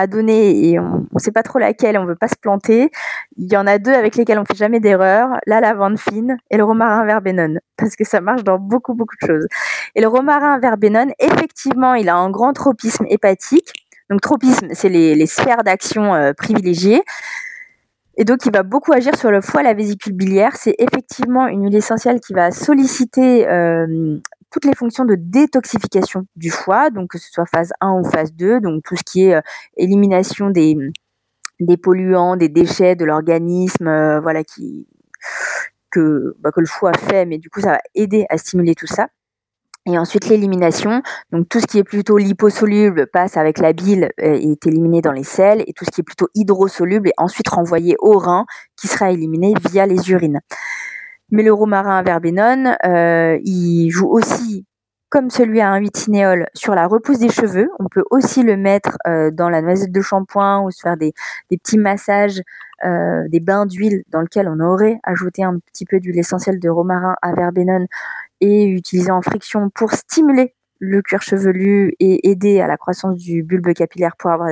à 0.00 0.06
et 0.06 0.78
on 0.78 1.06
ne 1.12 1.18
sait 1.18 1.32
pas 1.32 1.42
trop 1.42 1.58
laquelle, 1.58 1.98
on 1.98 2.04
veut 2.04 2.16
pas 2.16 2.28
se 2.28 2.36
planter. 2.40 2.90
Il 3.36 3.52
y 3.52 3.56
en 3.56 3.66
a 3.66 3.78
deux 3.78 3.92
avec 3.92 4.16
lesquelles 4.16 4.38
on 4.38 4.44
fait 4.44 4.56
jamais 4.56 4.80
d'erreur, 4.80 5.28
la 5.46 5.60
lavande 5.60 5.98
fine 5.98 6.36
et 6.50 6.56
le 6.56 6.64
romarin 6.64 7.04
verbenone, 7.04 7.60
parce 7.76 7.96
que 7.96 8.04
ça 8.04 8.20
marche 8.20 8.44
dans 8.44 8.58
beaucoup 8.58 8.94
beaucoup 8.94 9.14
de 9.22 9.26
choses. 9.26 9.46
Et 9.94 10.00
le 10.00 10.08
romarin 10.08 10.58
verbenone, 10.58 11.12
effectivement, 11.18 11.94
il 11.94 12.08
a 12.08 12.16
un 12.16 12.30
grand 12.30 12.52
tropisme 12.52 13.06
hépatique. 13.08 13.72
Donc 14.10 14.20
tropisme, 14.20 14.68
c'est 14.72 14.88
les, 14.88 15.26
sphères 15.26 15.62
d'action 15.62 16.14
euh, 16.14 16.32
privilégiées. 16.32 17.02
Et 18.16 18.24
donc, 18.24 18.44
il 18.44 18.52
va 18.52 18.62
beaucoup 18.62 18.92
agir 18.92 19.16
sur 19.16 19.30
le 19.30 19.40
foie, 19.40 19.62
la 19.62 19.72
vésicule 19.72 20.12
biliaire. 20.12 20.56
C'est 20.56 20.74
effectivement 20.78 21.46
une 21.46 21.64
huile 21.64 21.76
essentielle 21.76 22.20
qui 22.20 22.34
va 22.34 22.50
solliciter 22.50 23.48
euh, 23.48 24.18
toutes 24.50 24.64
les 24.64 24.74
fonctions 24.74 25.04
de 25.04 25.14
détoxification 25.16 26.26
du 26.36 26.50
foie, 26.50 26.90
donc 26.90 27.10
que 27.10 27.18
ce 27.18 27.30
soit 27.30 27.46
phase 27.46 27.72
1 27.80 28.00
ou 28.00 28.04
phase 28.04 28.32
2, 28.34 28.60
donc 28.60 28.82
tout 28.84 28.96
ce 28.96 29.02
qui 29.04 29.24
est 29.24 29.34
euh, 29.34 29.40
élimination 29.76 30.50
des, 30.50 30.76
polluants, 31.82 32.36
des 32.36 32.48
déchets 32.48 32.96
de 32.96 33.04
l'organisme, 33.04 33.86
euh, 33.86 34.20
voilà, 34.20 34.44
qui, 34.44 34.88
que, 35.90 36.36
bah, 36.40 36.50
que 36.52 36.60
le 36.60 36.66
foie 36.66 36.92
fait, 36.92 37.26
mais 37.26 37.38
du 37.38 37.50
coup, 37.50 37.60
ça 37.60 37.72
va 37.72 37.80
aider 37.94 38.26
à 38.28 38.38
stimuler 38.38 38.74
tout 38.74 38.86
ça. 38.86 39.08
Et 39.86 39.96
ensuite 39.96 40.28
l'élimination, 40.28 41.02
donc 41.32 41.48
tout 41.48 41.58
ce 41.58 41.66
qui 41.66 41.78
est 41.78 41.84
plutôt 41.84 42.18
liposoluble 42.18 43.06
passe 43.06 43.38
avec 43.38 43.58
la 43.58 43.72
bile 43.72 44.10
et 44.18 44.28
euh, 44.28 44.52
est 44.52 44.66
éliminé 44.66 45.00
dans 45.00 45.12
les 45.12 45.24
selles, 45.24 45.64
et 45.66 45.72
tout 45.72 45.86
ce 45.86 45.90
qui 45.90 46.02
est 46.02 46.04
plutôt 46.04 46.28
hydrosoluble 46.34 47.08
est 47.08 47.14
ensuite 47.16 47.48
renvoyé 47.48 47.96
au 48.00 48.18
rein 48.18 48.44
qui 48.76 48.88
sera 48.88 49.10
éliminé 49.10 49.54
via 49.70 49.86
les 49.86 50.10
urines. 50.10 50.40
Mais 51.30 51.42
le 51.42 51.52
romarin 51.52 51.98
à 51.98 52.02
verbenone, 52.02 52.76
euh, 52.84 53.38
il 53.44 53.90
joue 53.90 54.08
aussi 54.08 54.66
comme 55.10 55.28
celui 55.28 55.60
à 55.60 55.72
un 55.72 55.84
cinéole 55.94 56.46
sur 56.54 56.74
la 56.74 56.86
repousse 56.86 57.18
des 57.18 57.28
cheveux. 57.28 57.68
On 57.80 57.86
peut 57.88 58.04
aussi 58.10 58.42
le 58.44 58.56
mettre 58.56 58.96
euh, 59.08 59.30
dans 59.32 59.48
la 59.48 59.60
noisette 59.60 59.90
de 59.90 60.00
shampoing 60.00 60.62
ou 60.62 60.70
se 60.70 60.80
faire 60.80 60.96
des, 60.96 61.12
petits 61.50 61.78
massages, 61.78 62.40
euh, 62.84 63.26
des 63.28 63.40
bains 63.40 63.66
d'huile 63.66 64.04
dans 64.08 64.20
lesquels 64.20 64.48
on 64.48 64.60
aurait 64.60 65.00
ajouté 65.02 65.42
un 65.42 65.58
petit 65.58 65.84
peu 65.84 65.98
d'huile 65.98 66.18
essentielle 66.18 66.60
de 66.60 66.68
romarin 66.68 67.16
à 67.22 67.32
verbenone 67.34 67.86
et 68.40 68.66
utiliser 68.66 69.10
en 69.10 69.20
friction 69.20 69.68
pour 69.70 69.92
stimuler 69.92 70.54
le 70.78 71.02
cuir 71.02 71.22
chevelu 71.22 71.94
et 71.98 72.30
aider 72.30 72.60
à 72.60 72.68
la 72.68 72.76
croissance 72.76 73.16
du 73.16 73.42
bulbe 73.42 73.74
capillaire 73.74 74.16
pour 74.16 74.30
avoir 74.30 74.48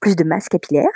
plus 0.00 0.16
de 0.16 0.24
masse 0.24 0.48
capillaire. 0.48 0.90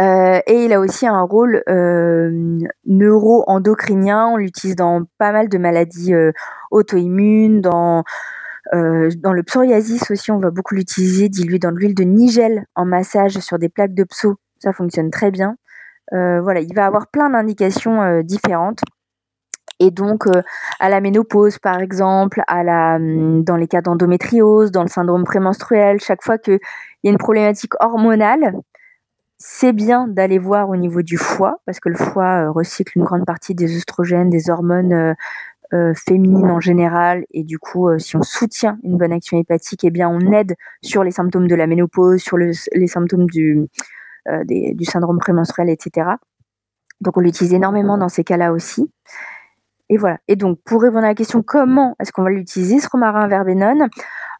Euh, 0.00 0.40
et 0.46 0.64
il 0.64 0.72
a 0.72 0.80
aussi 0.80 1.06
un 1.06 1.22
rôle 1.22 1.62
euh, 1.68 2.58
neuro-endocrinien. 2.86 4.28
On 4.28 4.36
l'utilise 4.36 4.76
dans 4.76 5.04
pas 5.18 5.32
mal 5.32 5.48
de 5.48 5.58
maladies 5.58 6.14
euh, 6.14 6.32
auto-immunes, 6.70 7.60
dans 7.60 8.04
dans 8.70 9.32
le 9.32 9.42
psoriasis 9.44 10.10
aussi, 10.10 10.30
on 10.30 10.40
va 10.40 10.50
beaucoup 10.50 10.74
l'utiliser 10.74 11.30
dilué 11.30 11.58
dans 11.58 11.72
de 11.72 11.78
l'huile 11.78 11.94
de 11.94 12.04
nigel 12.04 12.66
en 12.74 12.84
massage 12.84 13.38
sur 13.38 13.58
des 13.58 13.70
plaques 13.70 13.94
de 13.94 14.04
pso. 14.04 14.36
Ça 14.58 14.74
fonctionne 14.74 15.10
très 15.10 15.30
bien. 15.30 15.56
voilà, 16.12 16.60
il 16.60 16.74
va 16.74 16.84
avoir 16.84 17.06
plein 17.06 17.30
d'indications 17.30 18.20
différentes. 18.20 18.80
Et 19.80 19.90
donc, 19.90 20.24
à 20.80 20.88
la 20.88 21.00
ménopause, 21.00 21.58
par 21.58 21.80
exemple, 21.80 22.42
à 22.46 22.64
la, 22.64 22.96
hum, 22.96 23.44
dans 23.44 23.56
les 23.56 23.68
cas 23.68 23.80
d'endométriose, 23.80 24.70
dans 24.70 24.82
le 24.82 24.88
syndrome 24.88 25.24
prémenstruel, 25.24 26.00
chaque 26.00 26.22
fois 26.22 26.38
qu'il 26.38 26.58
y 27.04 27.08
a 27.08 27.10
une 27.10 27.18
problématique 27.18 27.72
hormonale, 27.80 28.52
c'est 29.38 29.72
bien 29.72 30.08
d'aller 30.08 30.38
voir 30.38 30.68
au 30.68 30.76
niveau 30.76 31.02
du 31.02 31.16
foie, 31.16 31.60
parce 31.64 31.80
que 31.80 31.88
le 31.88 31.96
foie 31.96 32.46
euh, 32.46 32.50
recycle 32.50 32.98
une 32.98 33.04
grande 33.04 33.24
partie 33.24 33.54
des 33.54 33.76
oestrogènes, 33.76 34.30
des 34.30 34.50
hormones 34.50 35.14
euh, 35.72 35.94
féminine 35.94 36.50
en 36.50 36.60
général 36.60 37.24
et 37.30 37.44
du 37.44 37.58
coup 37.58 37.88
si 37.98 38.16
on 38.16 38.22
soutient 38.22 38.78
une 38.82 38.96
bonne 38.96 39.12
action 39.12 39.38
hépatique 39.38 39.84
eh 39.84 39.90
bien 39.90 40.08
on 40.08 40.32
aide 40.32 40.54
sur 40.82 41.04
les 41.04 41.10
symptômes 41.10 41.46
de 41.46 41.54
la 41.54 41.66
ménopause 41.66 42.22
sur 42.22 42.38
les 42.38 42.86
symptômes 42.86 43.26
du, 43.26 43.68
du 44.48 44.84
syndrome 44.86 45.18
prémenstruel 45.18 45.68
etc 45.68 46.12
donc 47.02 47.18
on 47.18 47.20
l'utilise 47.20 47.52
énormément 47.52 47.98
dans 47.98 48.08
ces 48.08 48.24
cas-là 48.24 48.52
aussi 48.52 48.90
et 49.90 49.96
voilà. 49.96 50.18
Et 50.28 50.36
donc, 50.36 50.58
pour 50.64 50.82
répondre 50.82 51.04
à 51.04 51.08
la 51.08 51.14
question 51.14 51.42
comment 51.42 51.96
est-ce 52.00 52.12
qu'on 52.12 52.22
va 52.22 52.30
l'utiliser, 52.30 52.78
ce 52.78 52.88
romarin 52.88 53.26
verbenone 53.26 53.88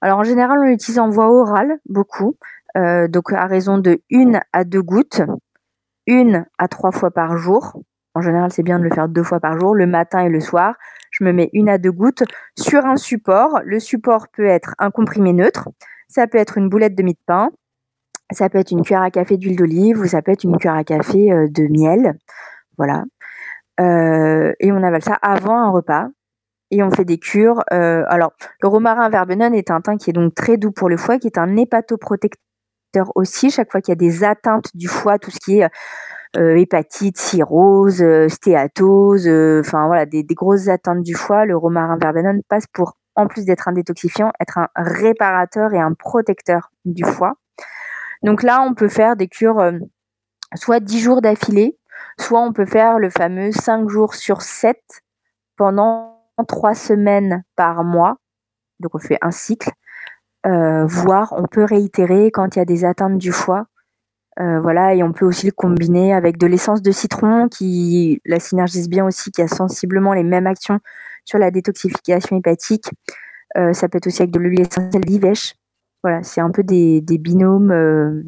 Alors, 0.00 0.18
en 0.18 0.24
général, 0.24 0.58
on 0.58 0.64
l'utilise 0.64 0.98
en 0.98 1.08
voie 1.08 1.30
orale, 1.30 1.78
beaucoup. 1.88 2.36
Euh, 2.76 3.08
donc, 3.08 3.32
à 3.32 3.46
raison 3.46 3.78
de 3.78 4.00
une 4.10 4.40
à 4.52 4.64
deux 4.64 4.82
gouttes, 4.82 5.22
une 6.06 6.46
à 6.58 6.68
trois 6.68 6.92
fois 6.92 7.10
par 7.10 7.36
jour. 7.36 7.80
En 8.14 8.20
général, 8.20 8.50
c'est 8.50 8.62
bien 8.62 8.78
de 8.78 8.84
le 8.84 8.90
faire 8.90 9.08
deux 9.08 9.22
fois 9.22 9.40
par 9.40 9.58
jour, 9.58 9.74
le 9.74 9.86
matin 9.86 10.20
et 10.20 10.28
le 10.28 10.40
soir. 10.40 10.74
Je 11.10 11.24
me 11.24 11.32
mets 11.32 11.50
une 11.52 11.68
à 11.68 11.78
deux 11.78 11.92
gouttes 11.92 12.24
sur 12.58 12.84
un 12.84 12.96
support. 12.96 13.60
Le 13.64 13.78
support 13.78 14.28
peut 14.28 14.46
être 14.46 14.74
un 14.78 14.90
comprimé 14.90 15.32
neutre, 15.32 15.68
ça 16.08 16.26
peut 16.26 16.38
être 16.38 16.58
une 16.58 16.68
boulette 16.68 16.94
de 16.94 17.02
mie 17.02 17.14
de 17.14 17.18
pain, 17.26 17.50
ça 18.32 18.48
peut 18.48 18.58
être 18.58 18.70
une 18.70 18.82
cuillère 18.82 19.02
à 19.02 19.10
café 19.10 19.36
d'huile 19.36 19.56
d'olive 19.56 20.00
ou 20.00 20.06
ça 20.06 20.22
peut 20.22 20.32
être 20.32 20.44
une 20.44 20.56
cuillère 20.56 20.76
à 20.76 20.84
café 20.84 21.32
euh, 21.32 21.48
de 21.48 21.64
miel. 21.64 22.18
Voilà. 22.76 23.04
Euh, 23.80 24.52
et 24.60 24.72
on 24.72 24.82
avale 24.82 25.02
ça 25.02 25.14
avant 25.14 25.58
un 25.58 25.70
repas. 25.70 26.08
Et 26.70 26.82
on 26.82 26.90
fait 26.90 27.06
des 27.06 27.16
cures. 27.16 27.62
Alors, 27.70 28.34
le 28.60 28.68
romarin 28.68 29.08
verbenone 29.08 29.54
est 29.54 29.70
un 29.70 29.80
thym 29.80 29.96
qui 29.96 30.10
est 30.10 30.12
donc 30.12 30.34
très 30.34 30.58
doux 30.58 30.70
pour 30.70 30.90
le 30.90 30.98
foie, 30.98 31.18
qui 31.18 31.26
est 31.26 31.38
un 31.38 31.56
hépatoprotecteur 31.56 32.47
aussi. 33.14 33.50
Chaque 33.50 33.70
fois 33.70 33.80
qu'il 33.80 33.92
y 33.92 33.96
a 33.96 33.96
des 33.96 34.24
atteintes 34.24 34.70
du 34.74 34.88
foie, 34.88 35.18
tout 35.18 35.30
ce 35.30 35.38
qui 35.38 35.60
est 35.60 35.68
euh, 36.36 36.56
hépatite, 36.56 37.18
cirrhose, 37.18 38.04
stéatose, 38.28 39.28
enfin 39.60 39.86
voilà, 39.86 40.06
des, 40.06 40.22
des, 40.22 40.34
grosses 40.34 40.68
atteintes 40.68 41.02
du 41.02 41.14
foie, 41.14 41.44
le 41.44 41.56
romarin 41.56 41.96
verbenone 42.00 42.42
passe 42.48 42.66
pour, 42.72 42.96
en 43.14 43.26
plus 43.26 43.44
d'être 43.44 43.68
un 43.68 43.72
détoxifiant, 43.72 44.30
être 44.40 44.58
un 44.58 44.68
réparateur 44.76 45.72
et 45.72 45.80
un 45.80 45.94
protecteur 45.94 46.70
du 46.84 47.04
foie. 47.04 47.34
Donc 48.22 48.42
là, 48.42 48.62
on 48.62 48.74
peut 48.74 48.88
faire 48.88 49.16
des 49.16 49.28
cures 49.28 49.62
soit 50.54 50.80
10 50.80 51.00
jours 51.00 51.22
d'affilée, 51.22 51.78
Soit 52.20 52.40
on 52.40 52.52
peut 52.52 52.66
faire 52.66 52.98
le 52.98 53.10
fameux 53.10 53.52
5 53.52 53.88
jours 53.88 54.14
sur 54.14 54.42
7 54.42 54.76
pendant 55.56 56.20
3 56.46 56.74
semaines 56.74 57.44
par 57.56 57.84
mois. 57.84 58.16
Donc 58.80 58.94
on 58.94 58.98
fait 58.98 59.18
un 59.22 59.30
cycle. 59.30 59.70
Euh, 60.46 60.86
voire 60.86 61.34
on 61.36 61.46
peut 61.46 61.64
réitérer 61.64 62.30
quand 62.30 62.54
il 62.54 62.60
y 62.60 62.62
a 62.62 62.64
des 62.64 62.84
atteintes 62.84 63.18
du 63.18 63.32
foie. 63.32 63.66
Euh, 64.40 64.60
voilà, 64.60 64.94
et 64.94 65.02
on 65.02 65.12
peut 65.12 65.26
aussi 65.26 65.46
le 65.46 65.52
combiner 65.52 66.14
avec 66.14 66.38
de 66.38 66.46
l'essence 66.46 66.80
de 66.80 66.92
citron 66.92 67.48
qui 67.48 68.20
la 68.24 68.38
synergise 68.38 68.88
bien 68.88 69.04
aussi, 69.04 69.32
qui 69.32 69.42
a 69.42 69.48
sensiblement 69.48 70.12
les 70.12 70.22
mêmes 70.22 70.46
actions 70.46 70.78
sur 71.24 71.38
la 71.38 71.50
détoxification 71.50 72.36
hépatique. 72.36 72.88
Euh, 73.56 73.72
ça 73.72 73.88
peut 73.88 73.98
être 73.98 74.06
aussi 74.06 74.22
avec 74.22 74.30
de 74.30 74.38
l'huile 74.38 74.60
essentielle 74.60 75.04
d'ivèche. 75.04 75.54
Voilà, 76.04 76.22
c'est 76.22 76.40
un 76.40 76.50
peu 76.50 76.62
des, 76.62 77.02
binômes 77.02 78.24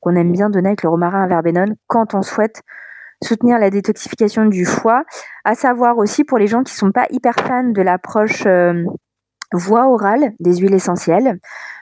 qu'on 0.00 0.14
aime 0.14 0.30
bien 0.30 0.48
donner 0.50 0.68
avec 0.68 0.84
le 0.84 0.90
romarin 0.90 1.24
à 1.24 1.26
verbenone 1.26 1.74
quand 1.88 2.14
on 2.14 2.22
souhaite 2.22 2.62
soutenir 3.20 3.58
la 3.58 3.70
détoxification 3.70 4.46
du 4.46 4.64
foie, 4.64 5.02
à 5.44 5.56
savoir 5.56 5.98
aussi 5.98 6.22
pour 6.22 6.38
les 6.38 6.46
gens 6.46 6.62
qui 6.62 6.72
sont 6.72 6.92
pas 6.92 7.06
hyper 7.10 7.34
fans 7.34 7.64
de 7.64 7.82
l'approche 7.82 8.46
voie 9.52 9.88
orale 9.88 10.32
des 10.40 10.56
huiles 10.56 10.74
essentielles, 10.74 11.38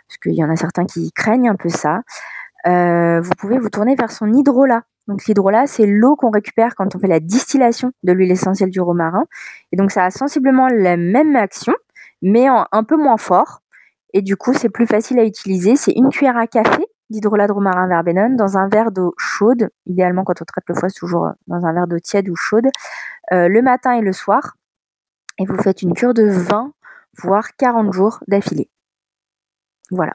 parce 0.08 0.18
qu'il 0.22 0.34
y 0.34 0.44
en 0.44 0.50
a 0.50 0.56
certains 0.56 0.86
qui 0.86 1.10
craignent 1.12 1.48
un 1.48 1.56
peu 1.56 1.68
ça, 1.68 2.00
euh, 2.66 3.20
vous 3.20 3.32
pouvez 3.38 3.58
vous 3.58 3.70
tourner 3.70 3.94
vers 3.94 4.10
son 4.10 4.32
hydrolat. 4.32 4.82
Donc 5.08 5.24
l'hydrolat, 5.26 5.66
c'est 5.66 5.86
l'eau 5.86 6.16
qu'on 6.16 6.30
récupère 6.30 6.74
quand 6.74 6.96
on 6.96 6.98
fait 6.98 7.06
la 7.06 7.20
distillation 7.20 7.92
de 8.02 8.12
l'huile 8.12 8.32
essentielle 8.32 8.70
du 8.70 8.80
romarin. 8.80 9.24
Et 9.72 9.76
donc 9.76 9.92
ça 9.92 10.04
a 10.04 10.10
sensiblement 10.10 10.66
la 10.68 10.96
même 10.96 11.36
action, 11.36 11.74
mais 12.22 12.46
un 12.48 12.84
peu 12.84 12.96
moins 12.96 13.16
fort. 13.16 13.60
Et 14.14 14.22
du 14.22 14.36
coup, 14.36 14.52
c'est 14.52 14.68
plus 14.68 14.86
facile 14.86 15.18
à 15.20 15.24
utiliser. 15.24 15.76
C'est 15.76 15.92
une 15.92 16.08
cuillère 16.08 16.36
à 16.36 16.46
café 16.46 16.86
d'hydrolat 17.10 17.46
de 17.46 17.52
romarin 17.52 17.86
verbenone 17.86 18.36
dans 18.36 18.56
un 18.56 18.68
verre 18.68 18.90
d'eau 18.90 19.14
chaude, 19.16 19.68
idéalement 19.86 20.24
quand 20.24 20.40
on 20.42 20.44
traite 20.44 20.64
le 20.68 20.74
foie, 20.74 20.90
toujours 20.90 21.28
dans 21.46 21.64
un 21.64 21.72
verre 21.72 21.86
d'eau 21.86 21.98
tiède 21.98 22.28
ou 22.28 22.34
chaude, 22.34 22.66
euh, 23.32 23.48
le 23.48 23.62
matin 23.62 23.92
et 23.92 24.00
le 24.00 24.12
soir. 24.12 24.56
Et 25.38 25.44
vous 25.44 25.56
faites 25.58 25.82
une 25.82 25.94
cure 25.94 26.14
de 26.14 26.24
20, 26.24 26.72
voire 27.22 27.56
40 27.56 27.92
jours 27.92 28.18
d'affilée. 28.28 28.68
Voilà. 29.90 30.14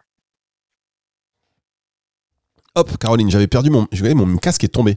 Hop, 2.76 2.98
Caroline, 2.98 3.30
j'avais 3.30 3.48
perdu 3.48 3.70
mon, 3.70 3.88
mon 4.16 4.38
casque 4.38 4.64
est 4.64 4.70
tombé. 4.70 4.96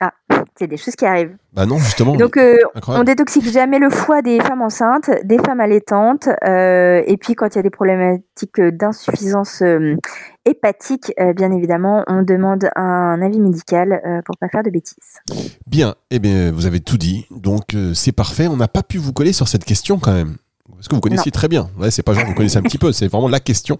Ah, 0.00 0.12
c'est 0.58 0.66
des 0.66 0.76
choses 0.76 0.94
qui 0.94 1.06
arrivent. 1.06 1.36
Bah 1.54 1.64
non, 1.64 1.78
justement. 1.78 2.16
Donc, 2.16 2.36
euh, 2.36 2.58
on 2.86 3.02
détoxique 3.02 3.50
jamais 3.50 3.78
le 3.78 3.88
foie 3.88 4.20
des 4.20 4.40
femmes 4.40 4.60
enceintes, 4.60 5.10
des 5.24 5.38
femmes 5.38 5.60
allaitantes, 5.60 6.28
euh, 6.46 7.02
et 7.06 7.16
puis 7.16 7.34
quand 7.34 7.54
il 7.54 7.56
y 7.56 7.58
a 7.60 7.62
des 7.62 7.70
problématiques 7.70 8.60
d'insuffisance 8.60 9.62
euh, 9.62 9.96
hépatique, 10.44 11.12
bien 11.34 11.50
évidemment, 11.50 12.04
on 12.08 12.22
demande 12.22 12.68
un 12.76 13.22
avis 13.22 13.40
médical 13.40 14.22
pour 14.26 14.36
pas 14.36 14.48
faire 14.48 14.62
de 14.62 14.70
bêtises. 14.70 15.20
Bien, 15.66 15.94
eh 16.10 16.18
bien, 16.18 16.52
vous 16.52 16.66
avez 16.66 16.80
tout 16.80 16.98
dit, 16.98 17.26
donc 17.30 17.74
c'est 17.94 18.12
parfait. 18.12 18.48
On 18.48 18.56
n'a 18.56 18.68
pas 18.68 18.82
pu 18.82 18.98
vous 18.98 19.12
coller 19.12 19.32
sur 19.32 19.48
cette 19.48 19.64
question 19.64 19.98
quand 19.98 20.12
même. 20.12 20.36
Parce 20.74 20.88
que 20.88 20.94
vous 20.94 21.00
connaissiez 21.00 21.30
très 21.32 21.48
bien? 21.48 21.68
Ouais, 21.78 21.90
c'est 21.90 22.02
pas 22.02 22.14
genre 22.14 22.26
vous 22.26 22.34
connaissez 22.34 22.58
un 22.58 22.62
petit 22.62 22.78
peu, 22.78 22.92
c'est 22.92 23.08
vraiment 23.08 23.28
la 23.28 23.40
question. 23.40 23.78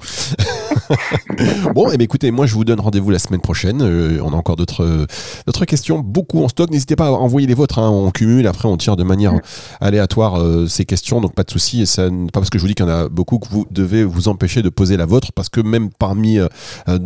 bon, 1.74 1.90
et 1.90 1.94
eh 1.94 1.96
bien, 1.96 2.04
écoutez, 2.04 2.30
moi 2.30 2.46
je 2.46 2.54
vous 2.54 2.64
donne 2.64 2.80
rendez-vous 2.80 3.10
la 3.10 3.18
semaine 3.18 3.40
prochaine. 3.40 3.82
Euh, 3.82 4.20
on 4.22 4.32
a 4.32 4.36
encore 4.36 4.56
d'autres 4.56 5.06
d'autres 5.46 5.64
questions, 5.64 6.00
beaucoup 6.00 6.42
en 6.42 6.48
stock. 6.48 6.70
N'hésitez 6.70 6.96
pas 6.96 7.06
à 7.06 7.10
envoyer 7.10 7.46
les 7.46 7.54
vôtres. 7.54 7.78
Hein. 7.78 7.90
On 7.90 8.10
cumule, 8.10 8.46
après 8.46 8.68
on 8.68 8.76
tire 8.76 8.96
de 8.96 9.04
manière 9.04 9.34
aléatoire 9.80 10.40
euh, 10.40 10.66
ces 10.66 10.84
questions, 10.84 11.20
donc 11.20 11.34
pas 11.34 11.44
de 11.44 11.50
souci. 11.50 11.82
Et 11.82 11.86
ça, 11.86 12.08
pas 12.08 12.40
parce 12.40 12.50
que 12.50 12.58
je 12.58 12.62
vous 12.62 12.68
dis 12.68 12.74
qu'il 12.74 12.86
y 12.86 12.88
en 12.88 12.92
a 12.92 13.08
beaucoup 13.08 13.38
que 13.38 13.48
vous 13.48 13.66
devez 13.70 14.04
vous 14.04 14.28
empêcher 14.28 14.62
de 14.62 14.68
poser 14.68 14.96
la 14.96 15.06
vôtre, 15.06 15.32
parce 15.32 15.48
que 15.48 15.60
même 15.60 15.90
parmi 15.90 16.38
euh, 16.38 16.48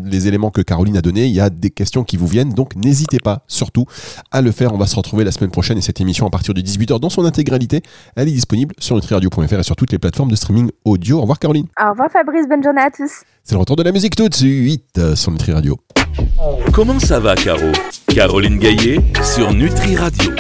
les 0.05 0.29
éléments 0.29 0.51
que 0.51 0.61
Caroline 0.61 0.97
a 0.97 1.03
donnés, 1.03 1.27
il 1.27 1.35
y 1.35 1.40
a 1.40 1.51
des 1.51 1.71
questions 1.71 2.05
qui 2.05 2.16
vous 2.16 2.27
viennent. 2.27 2.53
Donc 2.53 2.77
n'hésitez 2.77 3.19
pas, 3.23 3.45
surtout, 3.47 3.87
à 4.31 4.43
le 4.43 4.53
faire. 4.53 4.73
On 4.73 4.79
va 4.79 4.87
se 4.87 4.97
retrouver 4.97 5.25
la 5.25 5.33
semaine 5.33 5.51
prochaine 5.51 5.79
et 5.79 5.83
cette 5.83 6.01
émission 6.01 6.27
à 6.27 6.31
partir 6.31 6.55
de 6.55 6.61
18h 6.61 7.01
dans 7.01 7.11
son 7.11 7.25
intégralité, 7.25 7.83
elle 8.16 8.29
est 8.29 8.33
disponible 8.33 8.75
sur 8.79 8.97
nutriradio.fr 8.97 9.53
et 9.53 9.62
sur 9.62 9.77
toutes 9.77 9.93
les 9.93 9.99
plateformes 9.99 10.31
de 10.31 10.37
streaming 10.37 10.71
audio. 10.85 11.19
Au 11.19 11.23
revoir 11.23 11.38
Caroline. 11.38 11.66
Au 11.81 11.90
revoir 11.90 12.11
Fabrice, 12.11 12.49
bonne 12.49 12.62
journée 12.62 12.83
à 12.83 12.90
tous. 12.90 13.23
C'est 13.44 13.55
le 13.55 13.61
retour 13.61 13.76
de 13.76 13.83
la 13.83 13.92
musique 13.92 14.14
tout 14.16 14.29
de 14.29 14.35
suite 14.35 15.14
sur 15.14 15.33
Nutri 15.33 15.53
Radio. 15.53 15.79
Comment 16.72 16.98
ça 17.00 17.18
va 17.20 17.35
Caro? 17.35 17.72
Caroline 18.07 18.59
Gaillet 18.59 19.00
sur 19.35 19.53
Nutri 19.53 19.96
Radio. 19.96 20.31